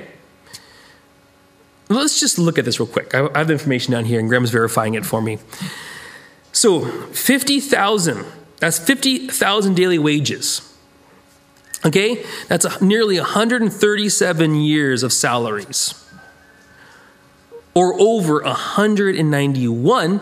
Let's 1.88 2.18
just 2.18 2.38
look 2.38 2.58
at 2.58 2.64
this 2.64 2.80
real 2.80 2.86
quick. 2.86 3.14
I 3.14 3.38
have 3.38 3.48
the 3.48 3.52
information 3.52 3.92
down 3.92 4.06
here, 4.06 4.18
and 4.18 4.28
Graham's 4.28 4.50
verifying 4.50 4.94
it 4.94 5.04
for 5.04 5.20
me. 5.20 5.38
So, 6.52 6.86
50,000, 7.12 8.24
that's 8.58 8.78
50,000 8.78 9.74
daily 9.74 9.98
wages. 9.98 10.72
Okay? 11.84 12.24
That's 12.48 12.64
a, 12.64 12.84
nearly 12.84 13.18
137 13.18 14.54
years 14.54 15.02
of 15.02 15.12
salaries. 15.12 16.02
Or 17.74 18.00
over 18.00 18.42
191 18.42 20.20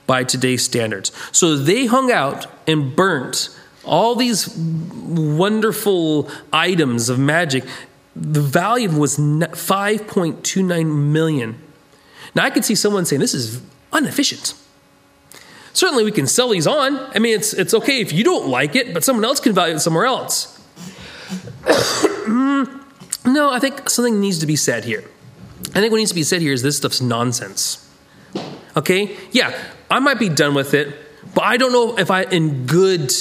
by 0.05 0.23
today's 0.23 0.63
standards. 0.63 1.11
So 1.31 1.55
they 1.55 1.85
hung 1.85 2.11
out 2.11 2.47
and 2.67 2.95
burnt 2.95 3.49
all 3.85 4.15
these 4.15 4.55
wonderful 4.57 6.29
items 6.51 7.09
of 7.09 7.19
magic. 7.19 7.63
The 8.15 8.41
value 8.41 8.89
was 8.89 9.17
5.29 9.17 11.11
million. 11.11 11.61
Now 12.35 12.43
I 12.43 12.49
could 12.49 12.65
see 12.65 12.75
someone 12.75 13.05
saying 13.05 13.19
this 13.19 13.33
is 13.33 13.61
inefficient. 13.93 14.53
Certainly 15.79 16.03
we 16.03 16.11
can 16.11 16.27
sell 16.27 16.49
these 16.49 16.67
on. 16.67 16.99
I 17.15 17.19
mean, 17.19 17.39
it's, 17.39 17.53
it's 17.53 17.73
okay 17.73 18.01
if 18.01 18.11
you 18.11 18.21
don't 18.21 18.49
like 18.49 18.75
it, 18.75 18.93
but 18.93 19.01
someone 19.01 19.23
else 19.23 19.39
can 19.39 19.53
value 19.53 19.75
it 19.75 19.79
somewhere 19.79 20.05
else. 20.05 20.61
No, 23.25 23.51
I 23.51 23.59
think 23.59 23.89
something 23.89 24.19
needs 24.19 24.39
to 24.39 24.47
be 24.47 24.55
said 24.55 24.85
here. 24.85 25.03
I 25.75 25.81
think 25.81 25.91
what 25.91 25.97
needs 25.97 26.09
to 26.09 26.15
be 26.15 26.23
said 26.23 26.41
here 26.41 26.53
is 26.53 26.63
this 26.63 26.77
stuff's 26.77 26.99
nonsense. 26.99 27.87
Okay? 28.75 29.15
Yeah, 29.31 29.55
I 29.91 29.99
might 29.99 30.17
be 30.17 30.29
done 30.29 30.55
with 30.55 30.73
it, 30.73 30.95
but 31.35 31.43
I 31.43 31.57
don't 31.57 31.71
know 31.71 31.97
if 31.99 32.09
I, 32.09 32.23
in 32.23 32.65
good 32.65 33.13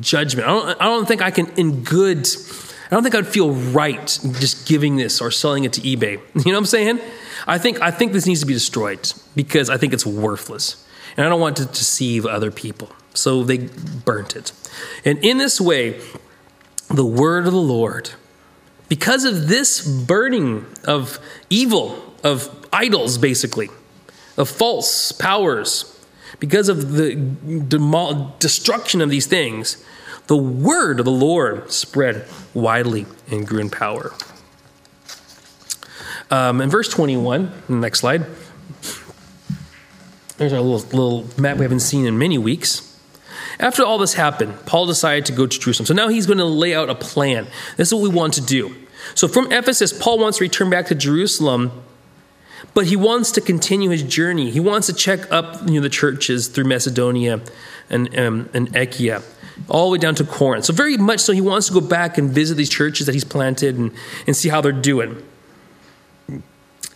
judgment, 0.00 0.48
I 0.48 0.50
don't, 0.50 0.80
I 0.80 0.84
don't 0.86 1.06
think 1.06 1.22
I 1.22 1.30
can, 1.30 1.52
in 1.56 1.84
good, 1.84 2.26
I 2.86 2.94
don't 2.96 3.02
think 3.02 3.14
I'd 3.14 3.28
feel 3.28 3.52
right 3.52 4.06
just 4.40 4.66
giving 4.66 4.96
this 4.96 5.20
or 5.20 5.30
selling 5.30 5.64
it 5.64 5.74
to 5.74 5.80
eBay. 5.82 6.20
You 6.34 6.52
know 6.52 6.52
what 6.52 6.56
I'm 6.56 6.66
saying? 6.66 7.00
I 7.46 7.58
think, 7.58 7.80
I 7.80 7.90
think 7.90 8.12
this 8.12 8.26
needs 8.26 8.40
to 8.40 8.46
be 8.46 8.54
destroyed 8.54 9.12
because 9.34 9.70
I 9.70 9.76
think 9.76 9.92
it's 9.92 10.06
worthless. 10.06 10.86
And 11.16 11.26
I 11.26 11.28
don't 11.28 11.40
want 11.40 11.56
to 11.56 11.66
deceive 11.66 12.26
other 12.26 12.50
people. 12.50 12.90
So 13.14 13.42
they 13.42 13.58
burnt 13.58 14.36
it. 14.36 14.52
And 15.04 15.18
in 15.24 15.38
this 15.38 15.60
way, 15.60 16.00
the 16.88 17.04
word 17.04 17.46
of 17.46 17.52
the 17.52 17.60
Lord, 17.60 18.10
because 18.88 19.24
of 19.24 19.48
this 19.48 19.86
burning 19.86 20.66
of 20.84 21.18
evil, 21.48 22.14
of 22.22 22.66
idols, 22.72 23.18
basically, 23.18 23.68
of 24.36 24.48
false 24.48 25.12
powers, 25.12 25.96
because 26.38 26.68
of 26.68 26.92
the 26.92 27.16
demol- 27.16 28.38
destruction 28.38 29.00
of 29.00 29.10
these 29.10 29.26
things, 29.26 29.84
the 30.26 30.36
word 30.36 31.00
of 31.00 31.04
the 31.04 31.10
Lord 31.10 31.72
spread 31.72 32.26
widely 32.54 33.06
and 33.30 33.46
grew 33.46 33.60
in 33.60 33.70
power. 33.70 34.12
Um, 36.30 36.60
in 36.60 36.70
verse 36.70 36.88
21, 36.88 37.52
next 37.68 38.00
slide, 38.00 38.24
there's 40.36 40.52
our 40.52 40.60
little, 40.60 40.88
little 40.96 41.40
map 41.40 41.56
we 41.56 41.64
haven't 41.64 41.80
seen 41.80 42.06
in 42.06 42.18
many 42.18 42.38
weeks. 42.38 42.86
After 43.58 43.84
all 43.84 43.98
this 43.98 44.14
happened, 44.14 44.54
Paul 44.64 44.86
decided 44.86 45.26
to 45.26 45.32
go 45.32 45.46
to 45.46 45.58
Jerusalem. 45.58 45.86
So 45.86 45.92
now 45.92 46.08
he's 46.08 46.26
going 46.26 46.38
to 46.38 46.44
lay 46.44 46.74
out 46.74 46.88
a 46.88 46.94
plan. 46.94 47.46
This 47.76 47.88
is 47.88 47.94
what 47.94 48.02
we 48.02 48.08
want 48.08 48.34
to 48.34 48.40
do. 48.40 48.74
So 49.14 49.28
from 49.28 49.50
Ephesus, 49.52 49.92
Paul 49.92 50.18
wants 50.18 50.38
to 50.38 50.44
return 50.44 50.70
back 50.70 50.86
to 50.86 50.94
Jerusalem, 50.94 51.72
but 52.74 52.86
he 52.86 52.96
wants 52.96 53.32
to 53.32 53.40
continue 53.40 53.90
his 53.90 54.02
journey. 54.02 54.50
He 54.50 54.60
wants 54.60 54.86
to 54.86 54.94
check 54.94 55.30
up 55.32 55.68
you 55.68 55.74
know, 55.74 55.80
the 55.80 55.88
churches 55.88 56.48
through 56.48 56.64
Macedonia 56.64 57.40
and, 57.90 58.16
um, 58.18 58.48
and 58.54 58.74
Achaia, 58.76 59.22
all 59.68 59.86
the 59.88 59.92
way 59.92 59.98
down 59.98 60.14
to 60.14 60.24
Corinth. 60.24 60.64
So, 60.64 60.72
very 60.72 60.96
much 60.96 61.20
so, 61.20 61.32
he 61.32 61.40
wants 61.40 61.66
to 61.66 61.72
go 61.72 61.80
back 61.80 62.18
and 62.18 62.30
visit 62.30 62.54
these 62.54 62.70
churches 62.70 63.06
that 63.06 63.14
he's 63.14 63.24
planted 63.24 63.76
and, 63.76 63.92
and 64.26 64.36
see 64.36 64.48
how 64.48 64.60
they're 64.60 64.72
doing. 64.72 65.22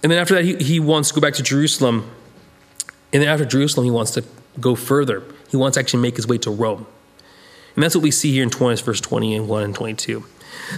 And 0.05 0.12
then 0.12 0.19
after 0.19 0.35
that, 0.35 0.45
he, 0.45 0.55
he 0.57 0.79
wants 0.79 1.09
to 1.09 1.14
go 1.14 1.21
back 1.23 1.33
to 1.35 1.43
Jerusalem. 1.43 2.11
And 3.14 3.23
then 3.23 3.29
after 3.29 3.47
Jerusalem, 3.47 3.87
he 3.87 3.90
wants 3.90 4.11
to 4.12 4.25
go 4.61 4.75
further. 4.75 5.23
He 5.51 5.57
wants 5.57 5.77
to 5.77 5.81
actually 5.81 6.03
make 6.03 6.17
his 6.17 6.29
way 6.29 6.37
to 6.38 6.51
Rome. 6.51 6.87
And 7.75 7.83
that's 7.83 7.95
what 7.95 8.05
we 8.05 8.11
see 8.11 8.31
here 8.33 8.43
in 8.43 8.51
20, 8.51 8.83
verse 8.83 9.01
21 9.01 9.62
and 9.62 9.75
22. 9.75 10.23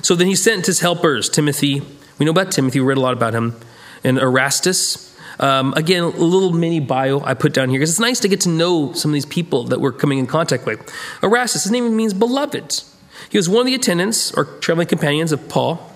So 0.00 0.14
then 0.14 0.28
he 0.28 0.36
sent 0.36 0.66
his 0.66 0.78
helpers, 0.78 1.28
Timothy. 1.28 1.82
We 2.18 2.24
know 2.24 2.30
about 2.30 2.52
Timothy, 2.52 2.78
we 2.78 2.86
read 2.86 2.98
a 2.98 3.00
lot 3.00 3.14
about 3.14 3.34
him, 3.34 3.58
and 4.04 4.16
Erastus. 4.16 5.12
Um, 5.40 5.74
again, 5.74 6.04
a 6.04 6.08
little 6.08 6.52
mini 6.52 6.78
bio 6.80 7.20
I 7.20 7.34
put 7.34 7.52
down 7.52 7.68
here 7.68 7.80
because 7.80 7.90
it's 7.90 8.00
nice 8.00 8.20
to 8.20 8.28
get 8.28 8.40
to 8.42 8.48
know 8.48 8.92
some 8.92 9.10
of 9.10 9.12
these 9.12 9.26
people 9.26 9.64
that 9.64 9.80
we're 9.80 9.92
coming 9.92 10.18
in 10.18 10.28
contact 10.28 10.64
with. 10.64 10.80
Erastus, 11.22 11.64
his 11.64 11.72
name 11.72 11.94
means 11.94 12.14
beloved. 12.14 12.82
He 13.28 13.36
was 13.36 13.48
one 13.48 13.60
of 13.60 13.66
the 13.66 13.74
attendants 13.74 14.32
or 14.32 14.44
traveling 14.44 14.86
companions 14.86 15.32
of 15.32 15.48
Paul, 15.48 15.95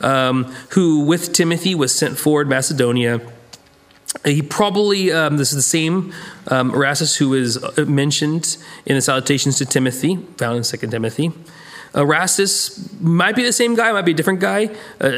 um, 0.00 0.44
who 0.70 1.04
with 1.04 1.32
Timothy 1.32 1.74
was 1.74 1.94
sent 1.94 2.18
forward 2.18 2.48
Macedonia. 2.48 3.20
He 4.24 4.42
probably, 4.42 5.12
um, 5.12 5.36
this 5.36 5.50
is 5.50 5.56
the 5.56 5.62
same 5.62 6.12
um, 6.48 6.70
Erastus 6.72 7.16
who 7.16 7.34
is 7.34 7.62
uh, 7.62 7.84
mentioned 7.86 8.56
in 8.86 8.96
the 8.96 9.02
salutations 9.02 9.58
to 9.58 9.66
Timothy, 9.66 10.16
found 10.38 10.56
in 10.56 10.62
2 10.62 10.86
Timothy. 10.88 11.32
Erastus 11.94 13.00
might 13.00 13.36
be 13.36 13.42
the 13.42 13.52
same 13.52 13.74
guy, 13.74 13.92
might 13.92 14.04
be 14.04 14.12
a 14.12 14.14
different 14.14 14.40
guy, 14.40 14.70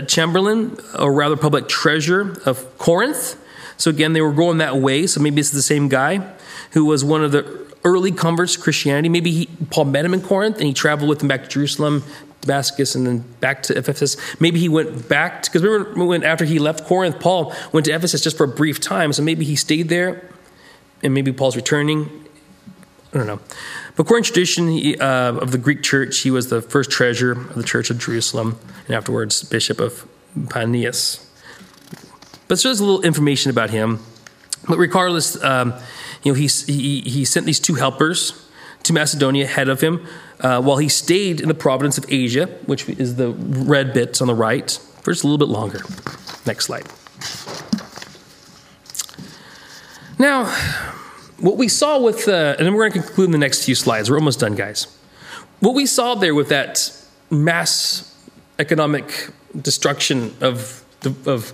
Chamberlain, 0.07 0.77
or 0.99 1.13
rather 1.13 1.37
public 1.37 1.69
treasurer 1.69 2.37
of 2.47 2.79
Corinth. 2.79 3.37
So 3.77 3.91
again, 3.91 4.13
they 4.13 4.21
were 4.21 4.33
going 4.33 4.59
that 4.59 4.77
way. 4.77 5.07
So 5.07 5.21
maybe 5.21 5.41
it's 5.41 5.51
the 5.51 5.63
same 5.63 5.89
guy 5.89 6.35
who 6.73 6.85
was 6.85 7.05
one 7.05 7.25
of 7.25 7.33
the 7.33 7.67
early 7.85 8.13
converts 8.13 8.55
to 8.55 8.61
Christianity. 8.61 9.09
Maybe 9.09 9.31
he, 9.31 9.49
Paul 9.71 9.87
met 9.87 10.05
him 10.05 10.15
in 10.15 10.21
Corinth 10.21 10.59
and 10.59 10.67
he 10.67 10.75
traveled 10.75 11.09
with 11.09 11.23
him 11.23 11.29
back 11.29 11.45
to 11.45 11.49
Jerusalem, 11.49 12.05
Damascus, 12.41 12.95
and 12.95 13.07
then 13.07 13.19
back 13.41 13.63
to 13.65 13.77
Ephesus. 13.77 14.17
Maybe 14.41 14.59
he 14.59 14.69
went 14.69 15.09
back 15.09 15.43
because 15.45 15.63
remember 15.63 16.05
when 16.05 16.25
after 16.25 16.45
he 16.45 16.59
left 16.59 16.87
Corinth, 16.87 17.21
Paul 17.21 17.55
went 17.73 17.87
to 17.87 17.93
Ephesus 17.93 18.23
just 18.23 18.37
for 18.37 18.45
a 18.45 18.49
brief 18.49 18.81
time. 18.81 19.13
So 19.13 19.23
maybe 19.23 19.45
he 19.45 19.57
stayed 19.57 19.89
there, 19.89 20.29
and 21.03 21.13
maybe 21.13 21.33
Paul's 21.33 21.57
returning. 21.57 22.11
I 23.13 23.19
don't 23.19 23.27
know. 23.27 23.41
But 23.97 24.05
according 24.05 24.25
to 24.25 24.33
tradition 24.33 24.69
he, 24.69 24.97
uh, 24.97 25.35
of 25.35 25.51
the 25.51 25.59
Greek 25.59 25.83
church, 25.83 26.19
he 26.21 26.31
was 26.31 26.49
the 26.49 26.63
first 26.63 26.91
treasurer 26.91 27.33
of 27.33 27.55
the 27.55 27.63
church 27.63 27.91
of 27.91 27.99
Jerusalem, 27.99 28.59
and 28.87 28.95
afterwards 28.95 29.43
bishop 29.43 29.81
of 29.81 30.07
Panias. 30.35 31.27
But 32.49 32.59
so 32.59 32.69
there's 32.69 32.81
a 32.81 32.85
little 32.85 33.03
information 33.03 33.51
about 33.51 33.71
him. 33.71 34.01
But 34.69 34.79
regardless, 34.79 35.43
um, 35.43 35.75
you 36.23 36.33
know, 36.33 36.37
he, 36.37 36.47
he, 36.47 37.01
he 37.01 37.25
sent 37.25 37.47
these 37.47 37.61
two 37.61 37.75
helpers 37.75 38.50
to 38.83 38.93
Macedonia 38.93 39.45
ahead 39.45 39.69
of 39.69 39.81
him 39.81 40.07
uh, 40.41 40.61
while 40.63 40.79
he 40.79 40.89
stayed 40.89 41.41
in 41.41 41.49
the 41.49 41.55
province 41.55 41.99
of 41.99 42.05
Asia, 42.09 42.47
which 42.67 42.89
is 42.89 43.17
the 43.17 43.31
red 43.31 43.93
bits 43.93 44.21
on 44.21 44.27
the 44.27 44.35
right, 44.35 44.71
for 45.03 45.13
just 45.13 45.25
a 45.25 45.27
little 45.27 45.39
bit 45.39 45.49
longer. 45.49 45.81
Next 46.47 46.67
slide. 46.67 46.87
Now, 50.19 50.45
what 51.39 51.57
we 51.57 51.69
saw 51.69 51.99
with, 51.99 52.29
uh, 52.29 52.55
and 52.59 52.67
then 52.67 52.75
we're 52.75 52.89
going 52.89 53.01
to 53.01 53.07
conclude 53.07 53.27
in 53.27 53.33
the 53.33 53.39
next 53.39 53.65
few 53.65 53.75
slides. 53.75 54.11
We're 54.11 54.19
almost 54.19 54.41
done, 54.41 54.55
guys. 54.55 54.87
What 55.61 55.75
we 55.75 55.87
saw 55.87 56.15
there 56.15 56.35
with 56.35 56.49
that 56.49 56.93
mass 57.31 58.07
economic 58.59 59.31
destruction 59.61 60.35
of, 60.41 60.85
of, 61.27 61.53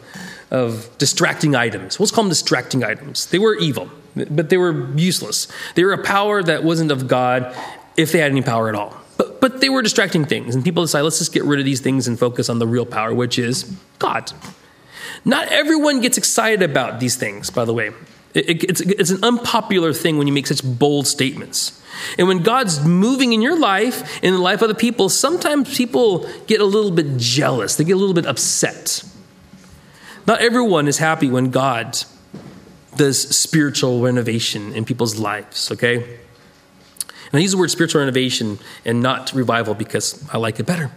of 0.50 0.98
distracting 0.98 1.54
items, 1.54 2.00
let's 2.00 2.10
call 2.10 2.24
them 2.24 2.28
distracting 2.30 2.82
items. 2.82 3.26
They 3.26 3.38
were 3.38 3.54
evil, 3.56 3.90
but 4.16 4.48
they 4.48 4.56
were 4.56 4.90
useless. 4.96 5.48
They 5.74 5.84
were 5.84 5.92
a 5.92 6.02
power 6.02 6.42
that 6.42 6.64
wasn't 6.64 6.90
of 6.90 7.06
God, 7.06 7.54
if 7.96 8.12
they 8.12 8.18
had 8.18 8.30
any 8.30 8.42
power 8.42 8.68
at 8.68 8.74
all. 8.74 8.96
But, 9.16 9.40
but 9.40 9.60
they 9.60 9.68
were 9.68 9.82
distracting 9.82 10.24
things, 10.24 10.54
and 10.54 10.64
people 10.64 10.82
decide, 10.82 11.02
let's 11.02 11.18
just 11.18 11.32
get 11.32 11.44
rid 11.44 11.58
of 11.58 11.64
these 11.64 11.80
things 11.80 12.08
and 12.08 12.18
focus 12.18 12.48
on 12.48 12.58
the 12.58 12.66
real 12.66 12.86
power, 12.86 13.14
which 13.14 13.38
is 13.38 13.76
God. 13.98 14.32
Not 15.24 15.48
everyone 15.48 16.00
gets 16.00 16.18
excited 16.18 16.62
about 16.62 17.00
these 17.00 17.16
things, 17.16 17.50
by 17.50 17.64
the 17.64 17.72
way. 17.72 17.90
It, 18.34 18.64
it's, 18.64 18.80
it's 18.82 19.10
an 19.10 19.24
unpopular 19.24 19.92
thing 19.92 20.18
when 20.18 20.26
you 20.26 20.32
make 20.32 20.46
such 20.46 20.62
bold 20.62 21.06
statements. 21.06 21.82
And 22.18 22.28
when 22.28 22.42
God's 22.42 22.84
moving 22.84 23.32
in 23.32 23.40
your 23.40 23.58
life, 23.58 24.22
in 24.22 24.34
the 24.34 24.40
life 24.40 24.56
of 24.56 24.64
other 24.64 24.74
people, 24.74 25.08
sometimes 25.08 25.74
people 25.74 26.28
get 26.46 26.60
a 26.60 26.64
little 26.64 26.90
bit 26.90 27.16
jealous. 27.16 27.76
They 27.76 27.84
get 27.84 27.94
a 27.94 27.98
little 27.98 28.14
bit 28.14 28.26
upset. 28.26 29.02
Not 30.26 30.40
everyone 30.40 30.88
is 30.88 30.98
happy 30.98 31.30
when 31.30 31.50
God 31.50 31.96
does 32.96 33.36
spiritual 33.36 34.00
renovation 34.00 34.72
in 34.74 34.84
people's 34.84 35.16
lives, 35.16 35.70
okay? 35.72 35.96
And 35.96 37.34
I 37.34 37.38
use 37.38 37.52
the 37.52 37.58
word 37.58 37.70
spiritual 37.70 38.00
renovation 38.00 38.58
and 38.84 39.02
not 39.02 39.32
revival 39.32 39.74
because 39.74 40.24
I 40.32 40.38
like 40.38 40.60
it 40.60 40.66
better. 40.66 40.90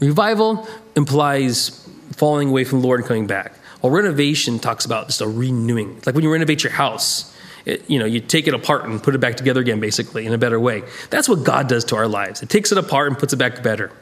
Revival 0.00 0.66
implies 0.96 1.88
falling 2.12 2.48
away 2.48 2.64
from 2.64 2.80
the 2.80 2.86
Lord 2.86 3.00
and 3.00 3.06
coming 3.06 3.26
back. 3.26 3.54
While 3.80 3.92
renovation 3.92 4.58
talks 4.58 4.84
about 4.84 5.06
just 5.06 5.20
a 5.20 5.28
renewing. 5.28 5.96
It's 5.96 6.06
like 6.06 6.14
when 6.14 6.24
you 6.24 6.32
renovate 6.32 6.62
your 6.62 6.72
house, 6.72 7.34
it, 7.64 7.88
you 7.88 7.98
know, 7.98 8.06
you 8.06 8.20
take 8.20 8.46
it 8.46 8.54
apart 8.54 8.84
and 8.84 9.02
put 9.02 9.14
it 9.14 9.18
back 9.18 9.36
together 9.36 9.60
again, 9.60 9.80
basically, 9.80 10.26
in 10.26 10.32
a 10.32 10.38
better 10.38 10.58
way. 10.58 10.82
That's 11.10 11.28
what 11.28 11.44
God 11.44 11.68
does 11.68 11.84
to 11.86 11.96
our 11.96 12.08
lives. 12.08 12.42
It 12.42 12.48
takes 12.48 12.72
it 12.72 12.78
apart 12.78 13.08
and 13.08 13.18
puts 13.18 13.32
it 13.32 13.36
back 13.36 13.62
better. 13.62 13.92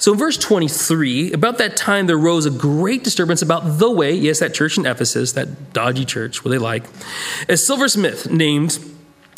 So 0.00 0.12
in 0.12 0.18
verse 0.18 0.38
23, 0.38 1.34
about 1.34 1.58
that 1.58 1.76
time 1.76 2.06
there 2.06 2.16
rose 2.16 2.46
a 2.46 2.50
great 2.50 3.04
disturbance 3.04 3.42
about 3.42 3.78
the 3.78 3.90
way, 3.90 4.14
yes, 4.14 4.38
that 4.38 4.54
church 4.54 4.78
in 4.78 4.86
Ephesus, 4.86 5.32
that 5.32 5.74
dodgy 5.74 6.06
church, 6.06 6.42
what 6.42 6.50
they 6.50 6.58
like, 6.58 6.84
a 7.50 7.56
silversmith 7.58 8.30
named 8.30 8.78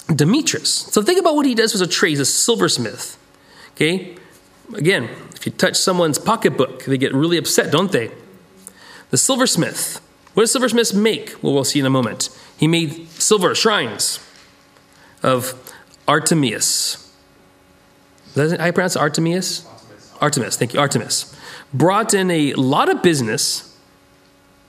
Demetrius. 0.07 0.71
So 0.71 1.03
think 1.03 1.19
about 1.19 1.35
what 1.35 1.47
he 1.47 1.57
does 1.57 1.75
as 1.75 1.81
a 1.81 1.87
trade. 1.89 2.11
He's 2.11 2.21
a 2.21 2.25
silversmith. 2.25 3.19
Okay? 3.73 4.17
Again, 4.73 5.09
if 5.35 5.47
you 5.47 5.51
touch 5.51 5.77
someone's 5.77 6.21
pocketbook, 6.21 6.85
they 6.85 6.97
get 6.97 7.13
really 7.13 7.39
upset, 7.39 7.73
don't 7.73 7.91
they? 7.91 8.13
The 9.11 9.19
silversmith. 9.19 10.01
What 10.35 10.45
does 10.45 10.53
silversmiths 10.53 10.95
make? 10.95 11.43
Well, 11.43 11.55
we'll 11.55 11.65
see 11.65 11.81
in 11.81 11.87
a 11.87 11.91
moment. 11.91 12.29
He 12.57 12.69
made 12.69 13.09
silver 13.11 13.53
shrines 13.57 14.21
of 15.25 15.55
how 18.37 18.67
you 18.67 18.73
pronounce 18.73 19.01
it? 19.03 19.67
Artemis? 20.23 20.57
Thank 20.57 20.73
you, 20.73 20.81
Artemis. 20.81 21.37
Brought 21.75 22.15
in 22.15 22.31
a 22.31 22.55
lot 22.55 22.89
of 22.89 23.03
business. 23.03 23.77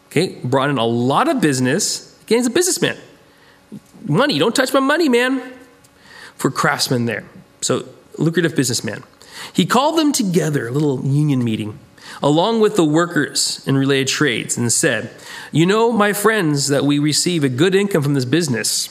Okay, 0.08 0.40
brought 0.44 0.70
in 0.70 0.78
a 0.78 0.86
lot 0.86 1.30
of 1.30 1.40
business. 1.40 2.20
Again, 2.24 2.40
he's 2.40 2.48
a 2.48 2.50
businessman. 2.50 2.98
Money, 4.06 4.40
don't 4.40 4.56
touch 4.56 4.74
my 4.74 4.80
money, 4.80 5.08
man. 5.08 5.54
For 6.36 6.52
craftsmen 6.52 7.06
there. 7.06 7.24
So, 7.62 7.88
lucrative 8.18 8.56
businessman. 8.56 9.04
He 9.54 9.66
called 9.66 9.98
them 9.98 10.12
together, 10.12 10.68
a 10.68 10.72
little 10.72 11.06
union 11.06 11.44
meeting, 11.44 11.80
along 12.22 12.60
with 12.60 12.76
the 12.76 12.84
workers 12.84 13.66
in 13.68 13.78
related 13.78 14.08
trades, 14.08 14.58
and 14.58 14.72
said, 14.72 15.12
You 15.52 15.66
know, 15.66 15.92
my 15.92 16.14
friends, 16.14 16.68
that 16.68 16.84
we 16.84 17.00
receive 17.00 17.44
a 17.44 17.50
good 17.50 17.76
income 17.76 18.02
from 18.02 18.14
this 18.14 18.26
business. 18.26 18.90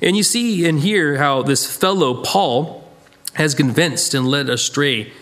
And 0.00 0.16
you 0.16 0.22
see 0.22 0.66
and 0.68 0.80
hear 0.80 1.16
how 1.16 1.42
this 1.42 1.76
fellow, 1.76 2.22
Paul, 2.22 2.88
has 3.34 3.54
convinced 3.54 4.14
and 4.14 4.26
led 4.26 4.48
astray 4.48 5.12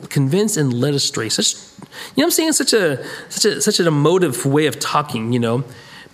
convinced 0.00 0.56
and 0.56 0.72
led 0.72 0.94
astray. 0.94 1.28
Such, 1.28 1.54
you 1.54 2.22
know, 2.22 2.24
I'm 2.24 2.30
saying 2.30 2.52
such 2.52 2.72
a 2.72 3.04
such 3.28 3.44
a 3.44 3.60
such 3.60 3.80
an 3.80 3.86
emotive 3.86 4.44
way 4.46 4.66
of 4.66 4.78
talking. 4.80 5.32
You 5.32 5.40
know, 5.40 5.64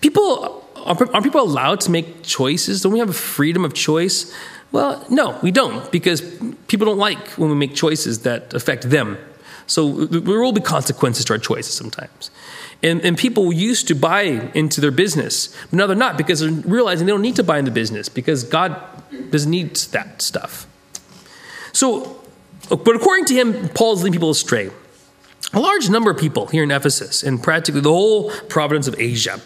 people 0.00 0.64
are, 0.76 1.14
are 1.14 1.22
people 1.22 1.40
allowed 1.40 1.80
to 1.82 1.90
make 1.90 2.22
choices? 2.22 2.82
Don't 2.82 2.92
we 2.92 2.98
have 2.98 3.10
a 3.10 3.14
freedom 3.14 3.64
of 3.64 3.74
choice? 3.74 4.32
Well, 4.70 5.04
no, 5.08 5.38
we 5.42 5.50
don't, 5.50 5.90
because 5.90 6.20
people 6.66 6.86
don't 6.86 6.98
like 6.98 7.26
when 7.38 7.48
we 7.48 7.56
make 7.56 7.74
choices 7.74 8.20
that 8.20 8.52
affect 8.52 8.90
them. 8.90 9.16
So 9.66 10.06
there 10.06 10.40
will 10.40 10.52
be 10.52 10.60
consequences 10.60 11.24
to 11.26 11.34
our 11.34 11.38
choices 11.38 11.74
sometimes. 11.74 12.30
And, 12.82 13.00
and 13.02 13.18
people 13.18 13.52
used 13.52 13.88
to 13.88 13.94
buy 13.94 14.22
into 14.54 14.80
their 14.80 14.90
business, 14.90 15.54
but 15.70 15.74
now 15.74 15.86
they're 15.86 15.96
not 15.96 16.16
because 16.16 16.40
they're 16.40 16.50
realizing 16.50 17.06
they 17.06 17.12
don't 17.12 17.22
need 17.22 17.36
to 17.36 17.42
buy 17.42 17.58
into 17.58 17.70
the 17.70 17.74
business 17.74 18.08
because 18.08 18.44
God 18.44 18.80
doesn't 19.30 19.50
need 19.50 19.74
that 19.76 20.22
stuff. 20.22 20.66
So, 21.72 22.24
but 22.68 22.96
according 22.96 23.26
to 23.26 23.34
him, 23.34 23.68
Paul's 23.70 24.02
leading 24.02 24.14
people 24.14 24.30
astray. 24.30 24.70
A 25.54 25.60
large 25.60 25.88
number 25.88 26.10
of 26.10 26.18
people 26.18 26.46
here 26.46 26.62
in 26.62 26.70
Ephesus 26.70 27.22
and 27.22 27.42
practically 27.42 27.80
the 27.80 27.92
whole 27.92 28.30
province 28.48 28.86
of 28.86 28.98
Asia. 28.98 29.40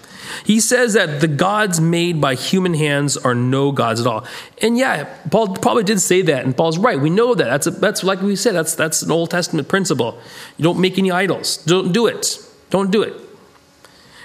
He 0.45 0.59
says 0.59 0.95
that 0.95 1.21
the 1.21 1.29
gods 1.29 1.81
made 1.81 2.21
by 2.21 2.35
human 2.35 2.75
hands 2.75 3.17
are 3.17 3.35
no 3.35 3.71
gods 3.71 4.01
at 4.01 4.07
all. 4.07 4.27
And 4.61 4.77
yeah, 4.77 5.05
Paul 5.31 5.55
probably 5.55 5.85
did 5.85 6.01
say 6.01 6.23
that, 6.23 6.45
and 6.45 6.57
Paul's 6.57 6.79
right. 6.79 6.99
We 6.99 7.11
know 7.11 7.35
that. 7.35 7.45
That's, 7.45 7.67
a, 7.67 7.71
that's 7.71 8.03
like 8.03 8.21
we 8.21 8.35
said, 8.35 8.55
that's, 8.55 8.75
that's 8.75 9.03
an 9.03 9.11
Old 9.11 9.31
Testament 9.31 9.69
principle. 9.69 10.19
You 10.57 10.65
don't 10.65 10.81
make 10.81 10.99
any 10.99 11.11
idols. 11.11 11.59
Don't 11.59 11.93
do 11.93 12.07
it. 12.07 12.39
Don't 12.71 12.91
do 12.91 13.03
it. 13.03 13.15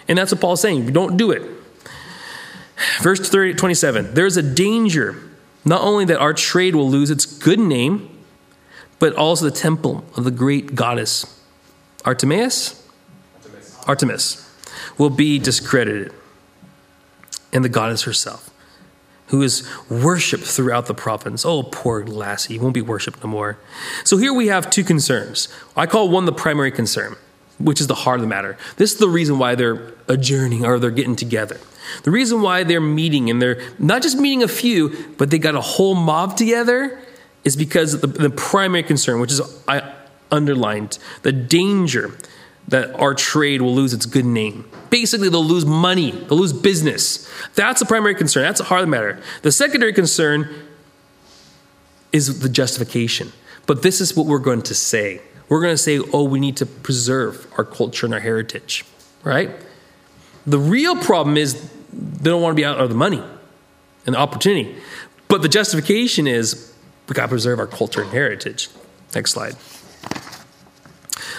And 0.07 0.17
that's 0.17 0.31
what 0.31 0.41
Paul's 0.41 0.61
saying. 0.61 0.91
Don't 0.93 1.17
do 1.17 1.31
it. 1.31 1.43
Verse 3.01 3.19
30, 3.19 3.55
27 3.55 4.13
There's 4.13 4.37
a 4.37 4.43
danger, 4.43 5.21
not 5.65 5.81
only 5.81 6.05
that 6.05 6.19
our 6.19 6.33
trade 6.33 6.75
will 6.75 6.89
lose 6.89 7.11
its 7.11 7.25
good 7.25 7.59
name, 7.59 8.16
but 8.99 9.13
also 9.15 9.45
the 9.45 9.51
temple 9.51 10.03
of 10.15 10.23
the 10.23 10.31
great 10.31 10.75
goddess 10.75 11.37
Artemis? 12.07 12.87
Artemis. 13.35 13.87
Artemis 13.87 14.59
will 14.97 15.09
be 15.09 15.39
discredited. 15.39 16.13
And 17.51 17.63
the 17.63 17.69
goddess 17.69 18.03
herself, 18.03 18.49
who 19.27 19.41
is 19.41 19.67
worshiped 19.89 20.43
throughout 20.43 20.85
the 20.85 20.93
province. 20.93 21.45
Oh, 21.45 21.63
poor 21.63 22.05
lassie, 22.05 22.59
won't 22.59 22.73
be 22.73 22.81
worshiped 22.81 23.23
no 23.23 23.29
more. 23.29 23.57
So 24.03 24.17
here 24.17 24.33
we 24.33 24.47
have 24.47 24.69
two 24.69 24.83
concerns. 24.83 25.47
I 25.75 25.85
call 25.85 26.09
one 26.09 26.25
the 26.25 26.33
primary 26.33 26.71
concern, 26.71 27.15
which 27.57 27.81
is 27.81 27.87
the 27.87 27.95
heart 27.95 28.19
of 28.19 28.21
the 28.21 28.27
matter. 28.27 28.57
This 28.77 28.93
is 28.93 28.99
the 28.99 29.09
reason 29.09 29.39
why 29.39 29.55
they're 29.55 29.93
adjourning 30.07 30.65
or 30.65 30.79
they're 30.79 30.91
getting 30.91 31.15
together. 31.15 31.59
The 32.03 32.11
reason 32.11 32.41
why 32.41 32.63
they're 32.63 32.81
meeting 32.81 33.29
and 33.29 33.41
they're 33.41 33.61
not 33.79 34.01
just 34.01 34.17
meeting 34.17 34.43
a 34.43 34.47
few, 34.47 35.13
but 35.17 35.31
they 35.31 35.39
got 35.39 35.55
a 35.55 35.61
whole 35.61 35.95
mob 35.95 36.37
together 36.37 36.99
is 37.43 37.55
because 37.55 38.01
the, 38.01 38.07
the 38.07 38.29
primary 38.29 38.83
concern, 38.83 39.19
which 39.19 39.31
is 39.31 39.41
I 39.67 39.93
underlined, 40.31 40.99
the 41.21 41.31
danger 41.31 42.17
that 42.67 42.93
our 42.95 43.13
trade 43.13 43.61
will 43.61 43.73
lose 43.73 43.93
its 43.93 44.05
good 44.05 44.25
name. 44.25 44.69
Basically, 44.89 45.29
they'll 45.29 45.43
lose 45.43 45.65
money, 45.65 46.11
they'll 46.11 46.37
lose 46.37 46.53
business. 46.53 47.29
That's 47.55 47.79
the 47.79 47.85
primary 47.85 48.15
concern. 48.15 48.43
That's 48.43 48.59
the 48.59 48.65
heart 48.65 48.81
of 48.81 48.87
the 48.87 48.91
matter. 48.91 49.21
The 49.41 49.51
secondary 49.51 49.93
concern 49.93 50.49
is 52.11 52.39
the 52.39 52.49
justification. 52.49 53.31
But 53.65 53.83
this 53.83 54.01
is 54.01 54.15
what 54.15 54.25
we're 54.25 54.39
going 54.39 54.63
to 54.63 54.75
say. 54.75 55.21
We're 55.49 55.61
going 55.61 55.73
to 55.73 55.77
say, 55.77 55.99
oh, 55.99 56.23
we 56.23 56.39
need 56.39 56.57
to 56.57 56.65
preserve 56.65 57.47
our 57.57 57.63
culture 57.63 58.05
and 58.05 58.13
our 58.13 58.19
heritage, 58.19 58.85
right? 59.23 59.51
The 60.45 60.59
real 60.59 60.95
problem 60.95 61.37
is 61.37 61.69
they 61.91 62.29
don't 62.29 62.41
want 62.41 62.55
to 62.55 62.61
be 62.61 62.65
out 62.65 62.79
of 62.79 62.89
the 62.89 62.95
money 62.95 63.23
and 64.05 64.15
the 64.15 64.19
opportunity. 64.19 64.75
But 65.27 65.41
the 65.41 65.49
justification 65.49 66.27
is 66.27 66.73
we 67.07 67.13
got 67.13 67.23
to 67.23 67.27
preserve 67.29 67.59
our 67.59 67.67
culture 67.67 68.01
and 68.01 68.11
heritage. 68.11 68.69
Next 69.15 69.31
slide. 69.31 69.55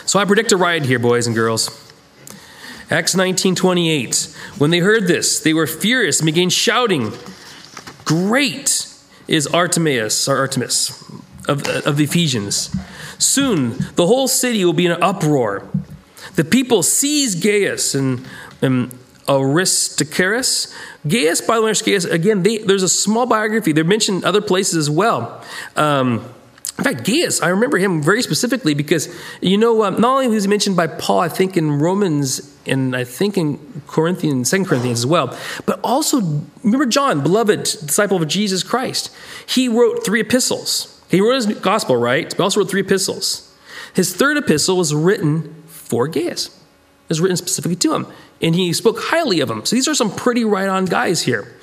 So 0.07 0.18
I 0.18 0.24
predict 0.24 0.52
a 0.52 0.57
riot 0.57 0.87
here, 0.87 0.98
boys 0.98 1.26
and 1.26 1.37
girls. 1.37 1.68
Acts 2.90 3.14
19:28. 3.14 4.35
When 4.57 4.70
they 4.70 4.78
heard 4.78 5.07
this, 5.07 5.40
they 5.40 5.52
were 5.52 5.66
furious 5.66 6.20
and 6.20 6.26
began 6.26 6.48
shouting, 6.48 7.12
"Great 8.04 8.87
is 9.26 9.46
Artemis, 9.46 10.26
or 10.26 10.38
Artemis 10.38 11.04
of, 11.46 11.66
of 11.68 11.96
the 11.96 12.04
Ephesians. 12.04 12.74
Soon 13.18 13.76
the 13.96 14.07
whole 14.07 14.28
city 14.28 14.64
will 14.64 14.72
be 14.72 14.87
in 14.87 14.92
an 14.92 15.02
uproar. 15.02 15.68
The 16.37 16.44
people 16.44 16.83
seized 16.83 17.42
Gaius 17.42 17.94
and, 17.94 18.24
and 18.62 18.96
Aristarchus. 19.28 20.74
Gaius, 21.06 21.40
by 21.40 21.56
the 21.56 21.62
way, 21.62 21.72
Gaius, 21.72 22.04
again, 22.04 22.42
they, 22.42 22.58
there's 22.58 22.82
a 22.82 22.88
small 22.88 23.26
biography. 23.26 23.72
They're 23.72 23.84
mentioned 23.84 24.24
other 24.24 24.40
places 24.40 24.76
as 24.76 24.90
well. 24.90 25.44
Um, 25.76 26.24
in 26.78 26.84
fact, 26.84 27.04
Gaius, 27.04 27.42
I 27.42 27.48
remember 27.48 27.78
him 27.78 28.02
very 28.02 28.22
specifically 28.22 28.72
because, 28.72 29.08
you 29.40 29.58
know, 29.58 29.82
um, 29.82 30.00
not 30.00 30.14
only 30.14 30.28
was 30.28 30.44
he 30.44 30.50
mentioned 30.50 30.76
by 30.76 30.87
Paul, 30.87 31.20
I 31.20 31.28
think 31.28 31.56
in 31.56 31.80
Romans 31.80 32.56
and 32.66 32.94
I 32.94 33.02
think 33.02 33.37
in 33.37 33.82
Corinthians, 33.88 34.50
Second 34.50 34.66
Corinthians 34.66 35.00
as 35.00 35.06
well, 35.06 35.37
but 35.66 35.80
also, 35.82 36.20
remember 36.62 36.87
John, 36.87 37.22
beloved 37.22 37.62
disciple 37.62 38.22
of 38.22 38.28
Jesus 38.28 38.62
Christ. 38.62 39.11
He 39.46 39.68
wrote 39.68 40.04
three 40.04 40.20
epistles. 40.20 41.02
He 41.11 41.20
wrote 41.20 41.34
his 41.34 41.46
gospel, 41.46 41.96
right? 41.96 42.32
But 42.37 42.44
also 42.44 42.61
wrote 42.61 42.70
three 42.70 42.82
epistles. 42.82 43.52
His 43.94 44.14
third 44.14 44.37
epistle 44.37 44.76
was 44.76 44.94
written 44.94 45.64
for 45.66 46.06
Gaius. 46.06 46.46
It 46.46 47.08
was 47.08 47.20
written 47.20 47.37
specifically 47.37 47.76
to 47.76 47.94
him. 47.94 48.06
And 48.40 48.55
he 48.55 48.72
spoke 48.72 48.98
highly 49.01 49.40
of 49.40 49.51
him. 49.51 49.64
So 49.64 49.74
these 49.77 49.88
are 49.88 49.94
some 49.94 50.14
pretty 50.14 50.44
right 50.44 50.68
on 50.68 50.85
guys 50.85 51.22
here. 51.22 51.55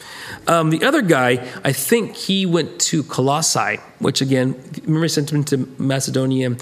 Um, 0.47 0.69
the 0.69 0.83
other 0.83 1.01
guy, 1.01 1.47
I 1.63 1.71
think 1.71 2.15
he 2.15 2.45
went 2.45 2.79
to 2.81 3.03
Colossae, 3.03 3.79
which 3.99 4.21
again, 4.21 4.61
remember 4.83 5.07
sent 5.07 5.31
him 5.31 5.43
to 5.45 5.57
Macedonia. 5.79 6.55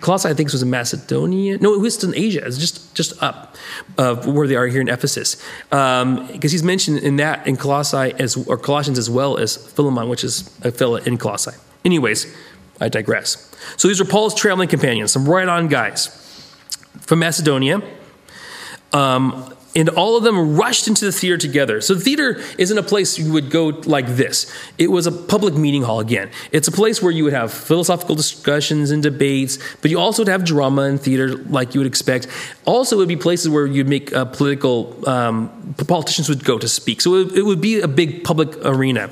Colossae, 0.00 0.28
I 0.28 0.34
think, 0.34 0.50
was 0.52 0.62
in 0.62 0.70
Macedonia. 0.70 1.58
No, 1.58 1.74
it 1.74 1.80
was 1.80 2.02
in 2.02 2.14
Asia. 2.14 2.42
It's 2.46 2.56
just 2.56 2.94
just 2.94 3.22
up 3.22 3.56
uh, 3.98 4.16
where 4.16 4.46
they 4.46 4.56
are 4.56 4.66
here 4.66 4.80
in 4.80 4.88
Ephesus, 4.88 5.36
because 5.68 6.02
um, 6.02 6.40
he's 6.40 6.62
mentioned 6.62 6.98
in 6.98 7.16
that 7.16 7.46
in 7.46 7.56
Colossae 7.56 8.14
as 8.18 8.36
or 8.46 8.56
Colossians 8.56 8.98
as 8.98 9.10
well 9.10 9.36
as 9.36 9.56
Philemon, 9.56 10.08
which 10.08 10.24
is 10.24 10.48
a 10.64 10.70
fellow 10.70 10.96
in 10.96 11.18
Colossae. 11.18 11.56
Anyways, 11.84 12.34
I 12.80 12.88
digress. 12.88 13.50
So 13.76 13.88
these 13.88 14.00
are 14.00 14.06
Paul's 14.06 14.34
traveling 14.34 14.68
companions, 14.68 15.12
some 15.12 15.28
right 15.28 15.48
on 15.48 15.68
guys 15.68 16.08
from 17.00 17.18
Macedonia. 17.18 17.82
Um, 18.92 19.52
and 19.74 19.88
all 19.90 20.16
of 20.16 20.24
them 20.24 20.56
rushed 20.56 20.86
into 20.86 21.04
the 21.04 21.12
theater 21.12 21.38
together. 21.38 21.80
So 21.80 21.94
the 21.94 22.00
theater 22.00 22.42
isn't 22.58 22.76
a 22.76 22.82
place 22.82 23.18
you 23.18 23.32
would 23.32 23.50
go 23.50 23.68
like 23.68 24.06
this. 24.06 24.52
It 24.76 24.88
was 24.88 25.06
a 25.06 25.12
public 25.12 25.54
meeting 25.54 25.82
hall 25.82 26.00
again. 26.00 26.30
It's 26.50 26.68
a 26.68 26.72
place 26.72 27.00
where 27.00 27.10
you 27.10 27.24
would 27.24 27.32
have 27.32 27.52
philosophical 27.52 28.14
discussions 28.14 28.90
and 28.90 29.02
debates, 29.02 29.58
but 29.80 29.90
you 29.90 29.98
also 29.98 30.22
would 30.22 30.28
have 30.28 30.44
drama 30.44 30.82
and 30.82 31.00
theater 31.00 31.36
like 31.36 31.74
you 31.74 31.80
would 31.80 31.86
expect. 31.86 32.26
Also, 32.66 32.96
it 32.96 32.98
would 32.98 33.08
be 33.08 33.16
places 33.16 33.48
where 33.48 33.66
you'd 33.66 33.88
make 33.88 34.12
uh, 34.12 34.26
political 34.26 35.08
um, 35.08 35.74
politicians 35.88 36.28
would 36.28 36.44
go 36.44 36.58
to 36.58 36.68
speak. 36.68 37.00
So 37.00 37.14
it, 37.14 37.32
it 37.32 37.42
would 37.42 37.60
be 37.60 37.80
a 37.80 37.88
big 37.88 38.24
public 38.24 38.54
arena. 38.66 39.08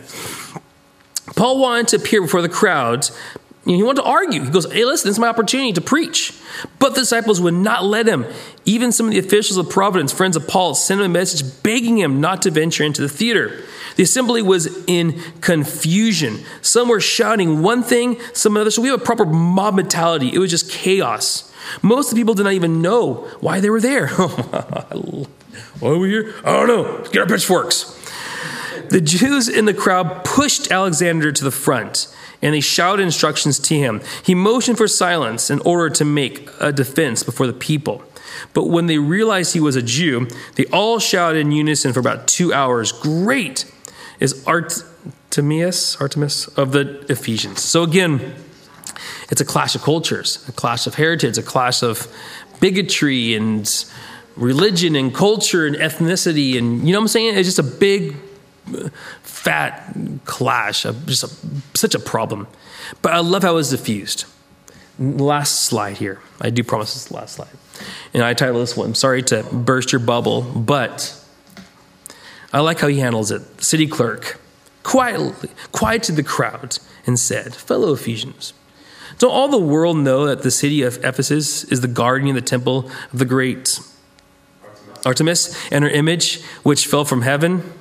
Paul 1.36 1.58
wanted 1.58 1.88
to 1.88 1.96
appear 1.96 2.20
before 2.20 2.42
the 2.42 2.48
crowds, 2.48 3.16
he 3.64 3.82
wanted 3.82 4.02
to 4.02 4.08
argue. 4.08 4.42
He 4.42 4.50
goes, 4.50 4.70
Hey, 4.72 4.84
listen, 4.84 5.08
this 5.08 5.16
is 5.16 5.18
my 5.18 5.28
opportunity 5.28 5.72
to 5.74 5.80
preach. 5.80 6.32
But 6.78 6.94
the 6.94 7.02
disciples 7.02 7.40
would 7.40 7.54
not 7.54 7.84
let 7.84 8.08
him. 8.08 8.26
Even 8.64 8.90
some 8.90 9.06
of 9.06 9.12
the 9.12 9.18
officials 9.18 9.58
of 9.58 9.68
Providence, 9.68 10.12
friends 10.12 10.36
of 10.36 10.48
Paul, 10.48 10.74
sent 10.74 11.00
him 11.00 11.06
a 11.06 11.08
message 11.08 11.62
begging 11.62 11.98
him 11.98 12.20
not 12.20 12.42
to 12.42 12.50
venture 12.50 12.84
into 12.84 13.02
the 13.02 13.08
theater. 13.08 13.62
The 13.96 14.02
assembly 14.04 14.40
was 14.40 14.82
in 14.86 15.20
confusion. 15.40 16.40
Some 16.62 16.88
were 16.88 17.00
shouting 17.00 17.62
one 17.62 17.82
thing, 17.82 18.18
some 18.32 18.56
another. 18.56 18.70
So 18.70 18.80
we 18.82 18.88
have 18.88 19.00
a 19.00 19.04
proper 19.04 19.26
mob 19.26 19.74
mentality. 19.74 20.30
It 20.32 20.38
was 20.38 20.50
just 20.50 20.70
chaos. 20.70 21.52
Most 21.82 22.10
of 22.10 22.16
the 22.16 22.20
people 22.20 22.34
did 22.34 22.44
not 22.44 22.54
even 22.54 22.80
know 22.80 23.28
why 23.40 23.60
they 23.60 23.68
were 23.68 23.80
there. 23.80 24.08
why 24.08 25.26
are 25.90 25.98
we 25.98 26.08
here? 26.08 26.34
I 26.44 26.52
don't 26.52 26.66
know. 26.66 27.04
Get 27.10 27.20
our 27.20 27.26
pitchforks. 27.26 27.96
The 28.88 29.00
Jews 29.00 29.48
in 29.48 29.66
the 29.66 29.74
crowd 29.74 30.24
pushed 30.24 30.72
Alexander 30.72 31.30
to 31.30 31.44
the 31.44 31.50
front 31.50 32.08
and 32.42 32.54
they 32.54 32.60
shouted 32.60 33.02
instructions 33.02 33.58
to 33.58 33.74
him. 33.74 34.00
He 34.24 34.34
motioned 34.34 34.78
for 34.78 34.88
silence 34.88 35.50
in 35.50 35.60
order 35.60 35.90
to 35.90 36.04
make 36.04 36.48
a 36.60 36.72
defense 36.72 37.22
before 37.22 37.46
the 37.46 37.52
people. 37.52 38.02
But 38.54 38.68
when 38.68 38.86
they 38.86 38.98
realized 38.98 39.52
he 39.52 39.60
was 39.60 39.76
a 39.76 39.82
Jew, 39.82 40.28
they 40.54 40.66
all 40.66 40.98
shouted 40.98 41.40
in 41.40 41.52
unison 41.52 41.92
for 41.92 42.00
about 42.00 42.26
two 42.26 42.52
hours 42.52 42.92
Great 42.92 43.70
is 44.18 44.44
Artemis, 44.46 45.96
Artemis 46.00 46.48
of 46.48 46.72
the 46.72 47.04
Ephesians. 47.10 47.62
So 47.62 47.82
again, 47.82 48.34
it's 49.30 49.40
a 49.40 49.44
clash 49.44 49.74
of 49.74 49.82
cultures, 49.82 50.44
a 50.48 50.52
clash 50.52 50.86
of 50.86 50.94
heritage, 50.94 51.38
a 51.38 51.42
clash 51.42 51.82
of 51.82 52.08
bigotry 52.60 53.34
and 53.34 53.84
religion 54.36 54.96
and 54.96 55.14
culture 55.14 55.66
and 55.66 55.76
ethnicity. 55.76 56.58
And 56.58 56.86
you 56.86 56.92
know 56.92 56.98
what 56.98 57.04
I'm 57.04 57.08
saying? 57.08 57.36
It's 57.36 57.48
just 57.48 57.58
a 57.58 57.62
big 57.62 58.16
fat 59.22 59.96
clash, 60.24 60.86
uh, 60.86 60.92
just 61.06 61.24
a, 61.24 61.78
such 61.78 61.94
a 61.94 61.98
problem. 61.98 62.46
But 63.02 63.12
I 63.12 63.18
love 63.20 63.42
how 63.42 63.52
it 63.52 63.54
was 63.54 63.70
diffused. 63.70 64.24
Last 64.98 65.64
slide 65.64 65.96
here. 65.96 66.20
I 66.40 66.50
do 66.50 66.62
promise 66.62 66.94
this 66.94 67.10
last 67.10 67.36
slide. 67.36 67.48
And 68.12 68.22
I 68.22 68.34
title 68.34 68.60
this 68.60 68.76
one, 68.76 68.94
sorry 68.94 69.22
to 69.24 69.42
burst 69.44 69.92
your 69.92 70.00
bubble, 70.00 70.42
but 70.42 71.16
I 72.52 72.60
like 72.60 72.80
how 72.80 72.88
he 72.88 72.98
handles 72.98 73.30
it. 73.30 73.58
The 73.58 73.64
city 73.64 73.86
clerk 73.86 74.40
quietly 74.82 75.50
quieted 75.72 76.16
the 76.16 76.22
crowd 76.22 76.78
and 77.06 77.18
said, 77.18 77.54
Fellow 77.54 77.92
Ephesians, 77.92 78.52
Don't 79.18 79.30
all 79.30 79.48
the 79.48 79.58
world 79.58 79.96
know 79.96 80.26
that 80.26 80.42
the 80.42 80.50
city 80.50 80.82
of 80.82 81.02
Ephesus 81.04 81.64
is 81.64 81.80
the 81.80 81.88
guardian 81.88 82.36
of 82.36 82.42
the 82.42 82.48
temple 82.48 82.90
of 83.12 83.18
the 83.18 83.24
great 83.24 83.80
Artemis 85.04 85.56
and 85.72 85.84
her 85.84 85.90
image, 85.90 86.42
which 86.62 86.86
fell 86.86 87.04
from 87.04 87.22
heaven? 87.22 87.72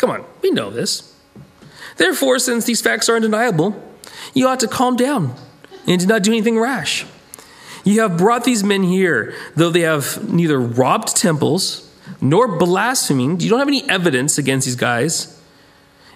Come 0.00 0.08
on, 0.08 0.24
we 0.40 0.50
know 0.50 0.70
this. 0.70 1.14
Therefore, 1.98 2.38
since 2.38 2.64
these 2.64 2.80
facts 2.80 3.10
are 3.10 3.16
undeniable, 3.16 3.76
you 4.32 4.48
ought 4.48 4.60
to 4.60 4.66
calm 4.66 4.96
down 4.96 5.34
and 5.86 6.00
do 6.00 6.06
not 6.06 6.22
do 6.22 6.30
anything 6.32 6.58
rash. 6.58 7.04
You 7.84 8.00
have 8.00 8.16
brought 8.16 8.44
these 8.44 8.64
men 8.64 8.82
here, 8.82 9.34
though 9.56 9.68
they 9.68 9.82
have 9.82 10.26
neither 10.26 10.58
robbed 10.58 11.14
temples 11.14 11.94
nor 12.18 12.56
blaspheming. 12.56 13.40
You 13.40 13.50
don't 13.50 13.58
have 13.58 13.68
any 13.68 13.86
evidence 13.90 14.38
against 14.38 14.64
these 14.64 14.74
guys. 14.74 15.38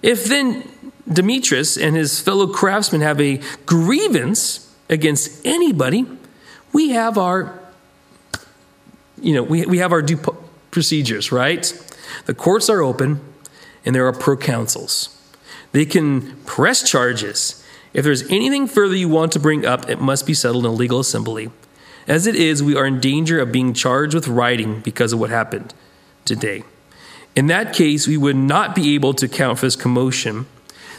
If 0.00 0.24
then 0.24 0.66
Demetrius 1.06 1.76
and 1.76 1.94
his 1.94 2.18
fellow 2.22 2.46
craftsmen 2.46 3.02
have 3.02 3.20
a 3.20 3.42
grievance 3.66 4.74
against 4.88 5.44
anybody, 5.44 6.06
we 6.72 6.88
have 6.90 7.18
our, 7.18 7.60
you 9.20 9.34
know, 9.34 9.42
we, 9.42 9.66
we 9.66 9.76
have 9.76 9.92
our 9.92 10.00
due 10.00 10.16
procedures, 10.70 11.30
right? 11.30 11.70
The 12.24 12.32
courts 12.32 12.70
are 12.70 12.80
open 12.80 13.20
and 13.84 13.94
there 13.94 14.06
are 14.06 14.12
proconsuls. 14.12 15.14
They 15.72 15.84
can 15.84 16.36
press 16.44 16.88
charges. 16.88 17.64
If 17.92 18.04
there's 18.04 18.22
anything 18.30 18.66
further 18.66 18.94
you 18.94 19.08
want 19.08 19.32
to 19.32 19.40
bring 19.40 19.66
up, 19.66 19.90
it 19.90 20.00
must 20.00 20.26
be 20.26 20.34
settled 20.34 20.64
in 20.64 20.70
a 20.70 20.74
legal 20.74 21.00
assembly. 21.00 21.50
As 22.06 22.26
it 22.26 22.36
is, 22.36 22.62
we 22.62 22.76
are 22.76 22.86
in 22.86 23.00
danger 23.00 23.40
of 23.40 23.50
being 23.50 23.72
charged 23.72 24.14
with 24.14 24.28
rioting 24.28 24.80
because 24.80 25.12
of 25.12 25.18
what 25.18 25.30
happened 25.30 25.74
today. 26.24 26.62
In 27.34 27.48
that 27.48 27.74
case, 27.74 28.06
we 28.06 28.16
would 28.16 28.36
not 28.36 28.74
be 28.74 28.94
able 28.94 29.14
to 29.14 29.26
account 29.26 29.58
for 29.58 29.66
this 29.66 29.76
commotion 29.76 30.46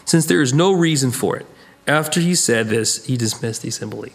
since 0.04 0.26
there 0.26 0.42
is 0.42 0.54
no 0.54 0.74
reason 0.74 1.12
for 1.12 1.38
it. 1.38 1.46
After 1.88 2.20
he 2.20 2.36
said 2.36 2.68
this, 2.68 3.06
he 3.06 3.16
dismissed 3.16 3.62
the 3.62 3.70
assembly. 3.70 4.14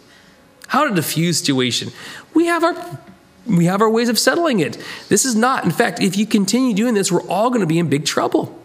How 0.69 0.87
to 0.87 0.95
diffuse 0.95 1.41
the 1.41 1.47
situation? 1.47 1.91
We 2.35 2.47
have 2.47 2.63
our 2.63 3.01
we 3.47 3.65
have 3.65 3.81
our 3.81 3.89
ways 3.89 4.11
of 4.11 4.19
settling 4.19 4.61
it. 4.61 4.77
This 5.09 5.25
is 5.25 5.35
not, 5.35 5.65
in 5.65 5.71
fact, 5.71 6.01
if 6.01 6.17
you 6.17 6.27
continue 6.27 6.75
doing 6.75 6.93
this, 6.93 7.11
we're 7.11 7.27
all 7.27 7.49
going 7.49 7.63
to 7.63 7.67
be 7.67 7.79
in 7.79 7.89
big 7.89 8.05
trouble 8.05 8.60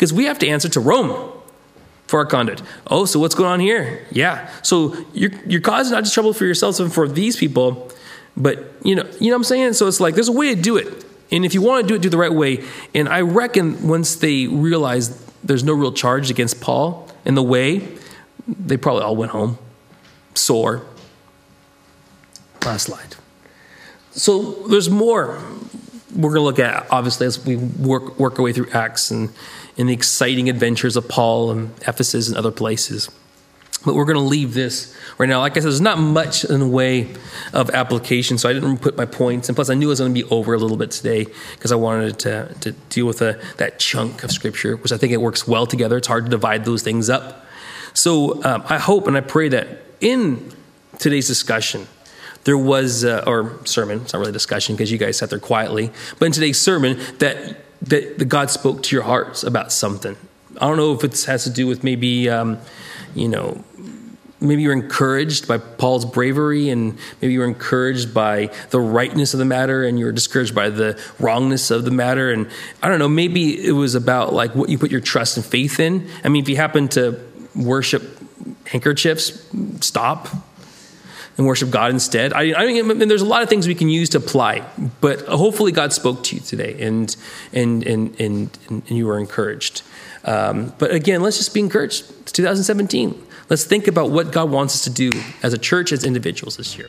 because 0.00 0.14
we 0.14 0.24
have 0.24 0.38
to 0.38 0.48
answer 0.48 0.66
to 0.70 0.80
Rome 0.80 1.30
for 2.06 2.20
our 2.20 2.24
conduct. 2.24 2.62
Oh, 2.86 3.04
so 3.04 3.20
what's 3.20 3.34
going 3.34 3.50
on 3.50 3.60
here? 3.60 4.06
Yeah. 4.10 4.50
So 4.62 4.96
you're 5.12 5.30
you're 5.46 5.60
causing 5.60 5.92
not 5.92 6.04
just 6.04 6.14
trouble 6.14 6.32
for 6.32 6.46
yourselves 6.46 6.80
and 6.80 6.90
for 6.90 7.06
these 7.06 7.36
people, 7.36 7.92
but 8.34 8.72
you 8.82 8.94
know, 8.94 9.06
you 9.20 9.26
know 9.26 9.34
what 9.34 9.40
I'm 9.40 9.44
saying? 9.44 9.74
So 9.74 9.86
it's 9.88 10.00
like 10.00 10.14
there's 10.14 10.28
a 10.28 10.32
way 10.32 10.54
to 10.54 10.60
do 10.60 10.78
it. 10.78 11.04
And 11.30 11.44
if 11.44 11.52
you 11.52 11.60
want 11.60 11.86
to 11.86 11.88
do 11.88 11.96
it, 11.96 12.00
do 12.00 12.08
it 12.08 12.12
the 12.12 12.16
right 12.16 12.32
way. 12.32 12.64
And 12.94 13.10
I 13.10 13.20
reckon 13.20 13.86
once 13.86 14.16
they 14.16 14.46
realized 14.46 15.12
there's 15.46 15.64
no 15.64 15.74
real 15.74 15.92
charge 15.92 16.30
against 16.30 16.62
Paul 16.62 17.06
in 17.26 17.34
the 17.34 17.42
way, 17.42 17.86
they 18.48 18.78
probably 18.78 19.02
all 19.02 19.16
went 19.16 19.32
home 19.32 19.58
sore. 20.34 20.82
Last 22.64 22.84
slide. 22.84 23.16
So 24.12 24.66
there's 24.66 24.88
more 24.88 25.38
we're 26.14 26.30
going 26.30 26.40
to 26.40 26.42
look 26.42 26.58
at, 26.58 26.86
obviously, 26.90 27.26
as 27.26 27.44
we 27.44 27.56
work, 27.56 28.18
work 28.18 28.38
our 28.38 28.44
way 28.44 28.52
through 28.52 28.70
Acts 28.70 29.10
and, 29.10 29.30
and 29.80 29.88
the 29.88 29.94
exciting 29.94 30.50
adventures 30.50 30.96
of 30.96 31.08
Paul 31.08 31.50
and 31.50 31.70
Ephesus 31.88 32.28
and 32.28 32.36
other 32.36 32.50
places. 32.50 33.10
But 33.82 33.94
we're 33.94 34.04
going 34.04 34.18
to 34.18 34.22
leave 34.22 34.52
this 34.52 34.94
right 35.16 35.26
now. 35.26 35.40
Like 35.40 35.52
I 35.52 35.60
said, 35.60 35.64
there's 35.64 35.80
not 35.80 35.98
much 35.98 36.44
in 36.44 36.60
the 36.60 36.68
way 36.68 37.08
of 37.54 37.70
application, 37.70 38.36
so 38.36 38.50
I 38.50 38.52
didn't 38.52 38.78
put 38.78 38.98
my 38.98 39.06
points. 39.06 39.48
And 39.48 39.56
plus, 39.56 39.70
I 39.70 39.74
knew 39.74 39.86
it 39.86 39.88
was 39.88 40.00
going 40.00 40.14
to 40.14 40.22
be 40.22 40.28
over 40.28 40.52
a 40.52 40.58
little 40.58 40.76
bit 40.76 40.90
today 40.90 41.26
because 41.54 41.72
I 41.72 41.76
wanted 41.76 42.18
to, 42.20 42.54
to 42.60 42.72
deal 42.90 43.06
with 43.06 43.22
a, 43.22 43.40
that 43.56 43.78
chunk 43.78 44.22
of 44.22 44.30
Scripture, 44.30 44.76
which 44.76 44.92
I 44.92 44.98
think 44.98 45.14
it 45.14 45.20
works 45.22 45.48
well 45.48 45.64
together. 45.64 45.96
It's 45.96 46.08
hard 46.08 46.26
to 46.26 46.30
divide 46.30 46.66
those 46.66 46.82
things 46.82 47.08
up. 47.08 47.46
So 47.94 48.44
um, 48.44 48.62
I 48.66 48.76
hope 48.76 49.06
and 49.06 49.16
I 49.16 49.22
pray 49.22 49.48
that 49.48 49.66
in 50.02 50.52
today's 50.98 51.26
discussion, 51.26 51.86
there 52.44 52.58
was, 52.58 53.02
uh, 53.02 53.24
or 53.26 53.58
sermon, 53.64 54.02
it's 54.02 54.12
not 54.12 54.18
really 54.18 54.32
discussion 54.32 54.76
because 54.76 54.92
you 54.92 54.98
guys 54.98 55.16
sat 55.16 55.30
there 55.30 55.38
quietly, 55.38 55.90
but 56.18 56.26
in 56.26 56.32
today's 56.32 56.60
sermon, 56.60 57.00
that, 57.18 57.56
that, 57.82 58.18
that 58.18 58.24
God 58.26 58.50
spoke 58.50 58.82
to 58.84 58.96
your 58.96 59.04
hearts 59.04 59.42
about 59.42 59.72
something. 59.72 60.16
I 60.60 60.66
don't 60.66 60.76
know 60.76 60.92
if 60.92 61.04
it 61.04 61.24
has 61.24 61.44
to 61.44 61.50
do 61.50 61.66
with 61.66 61.84
maybe, 61.84 62.28
um, 62.28 62.58
you 63.14 63.28
know, 63.28 63.64
maybe 64.40 64.62
you're 64.62 64.72
encouraged 64.72 65.46
by 65.46 65.58
Paul's 65.58 66.04
bravery, 66.04 66.70
and 66.70 66.98
maybe 67.20 67.34
you're 67.34 67.46
encouraged 67.46 68.12
by 68.12 68.50
the 68.70 68.80
rightness 68.80 69.34
of 69.34 69.38
the 69.38 69.44
matter, 69.44 69.84
and 69.84 69.98
you're 69.98 70.12
discouraged 70.12 70.54
by 70.54 70.70
the 70.70 71.00
wrongness 71.18 71.70
of 71.70 71.84
the 71.84 71.90
matter. 71.90 72.30
And 72.30 72.48
I 72.82 72.88
don't 72.88 72.98
know, 72.98 73.08
maybe 73.08 73.64
it 73.64 73.72
was 73.72 73.94
about 73.94 74.32
like 74.32 74.54
what 74.54 74.68
you 74.68 74.78
put 74.78 74.90
your 74.90 75.00
trust 75.00 75.36
and 75.36 75.46
faith 75.46 75.78
in. 75.78 76.08
I 76.24 76.28
mean, 76.28 76.42
if 76.42 76.48
you 76.48 76.56
happen 76.56 76.88
to 76.88 77.20
worship 77.54 78.18
handkerchiefs, 78.66 79.46
stop 79.80 80.28
and 81.36 81.46
worship 81.46 81.70
God 81.70 81.90
instead. 81.90 82.32
I, 82.32 82.52
I 82.54 82.66
mean, 82.66 83.08
there's 83.08 83.22
a 83.22 83.26
lot 83.26 83.42
of 83.42 83.48
things 83.48 83.66
we 83.66 83.74
can 83.74 83.88
use 83.88 84.10
to 84.10 84.18
apply, 84.18 84.64
but 85.00 85.20
hopefully 85.22 85.72
God 85.72 85.92
spoke 85.92 86.22
to 86.24 86.36
you 86.36 86.42
today, 86.42 86.76
and 86.80 87.14
and 87.52 87.86
and 87.86 88.20
and, 88.20 88.58
and 88.68 88.90
you 88.90 89.06
were 89.06 89.18
encouraged. 89.18 89.82
Um, 90.24 90.74
but 90.78 90.90
again, 90.92 91.22
let's 91.22 91.38
just 91.38 91.54
be 91.54 91.60
encouraged. 91.60 92.04
It's 92.20 92.32
2017. 92.32 93.26
Let's 93.48 93.64
think 93.64 93.88
about 93.88 94.10
what 94.10 94.32
God 94.32 94.50
wants 94.50 94.74
us 94.74 94.84
to 94.84 94.90
do 94.90 95.10
as 95.42 95.52
a 95.52 95.58
church, 95.58 95.92
as 95.92 96.04
individuals 96.04 96.56
this 96.56 96.78
year. 96.78 96.88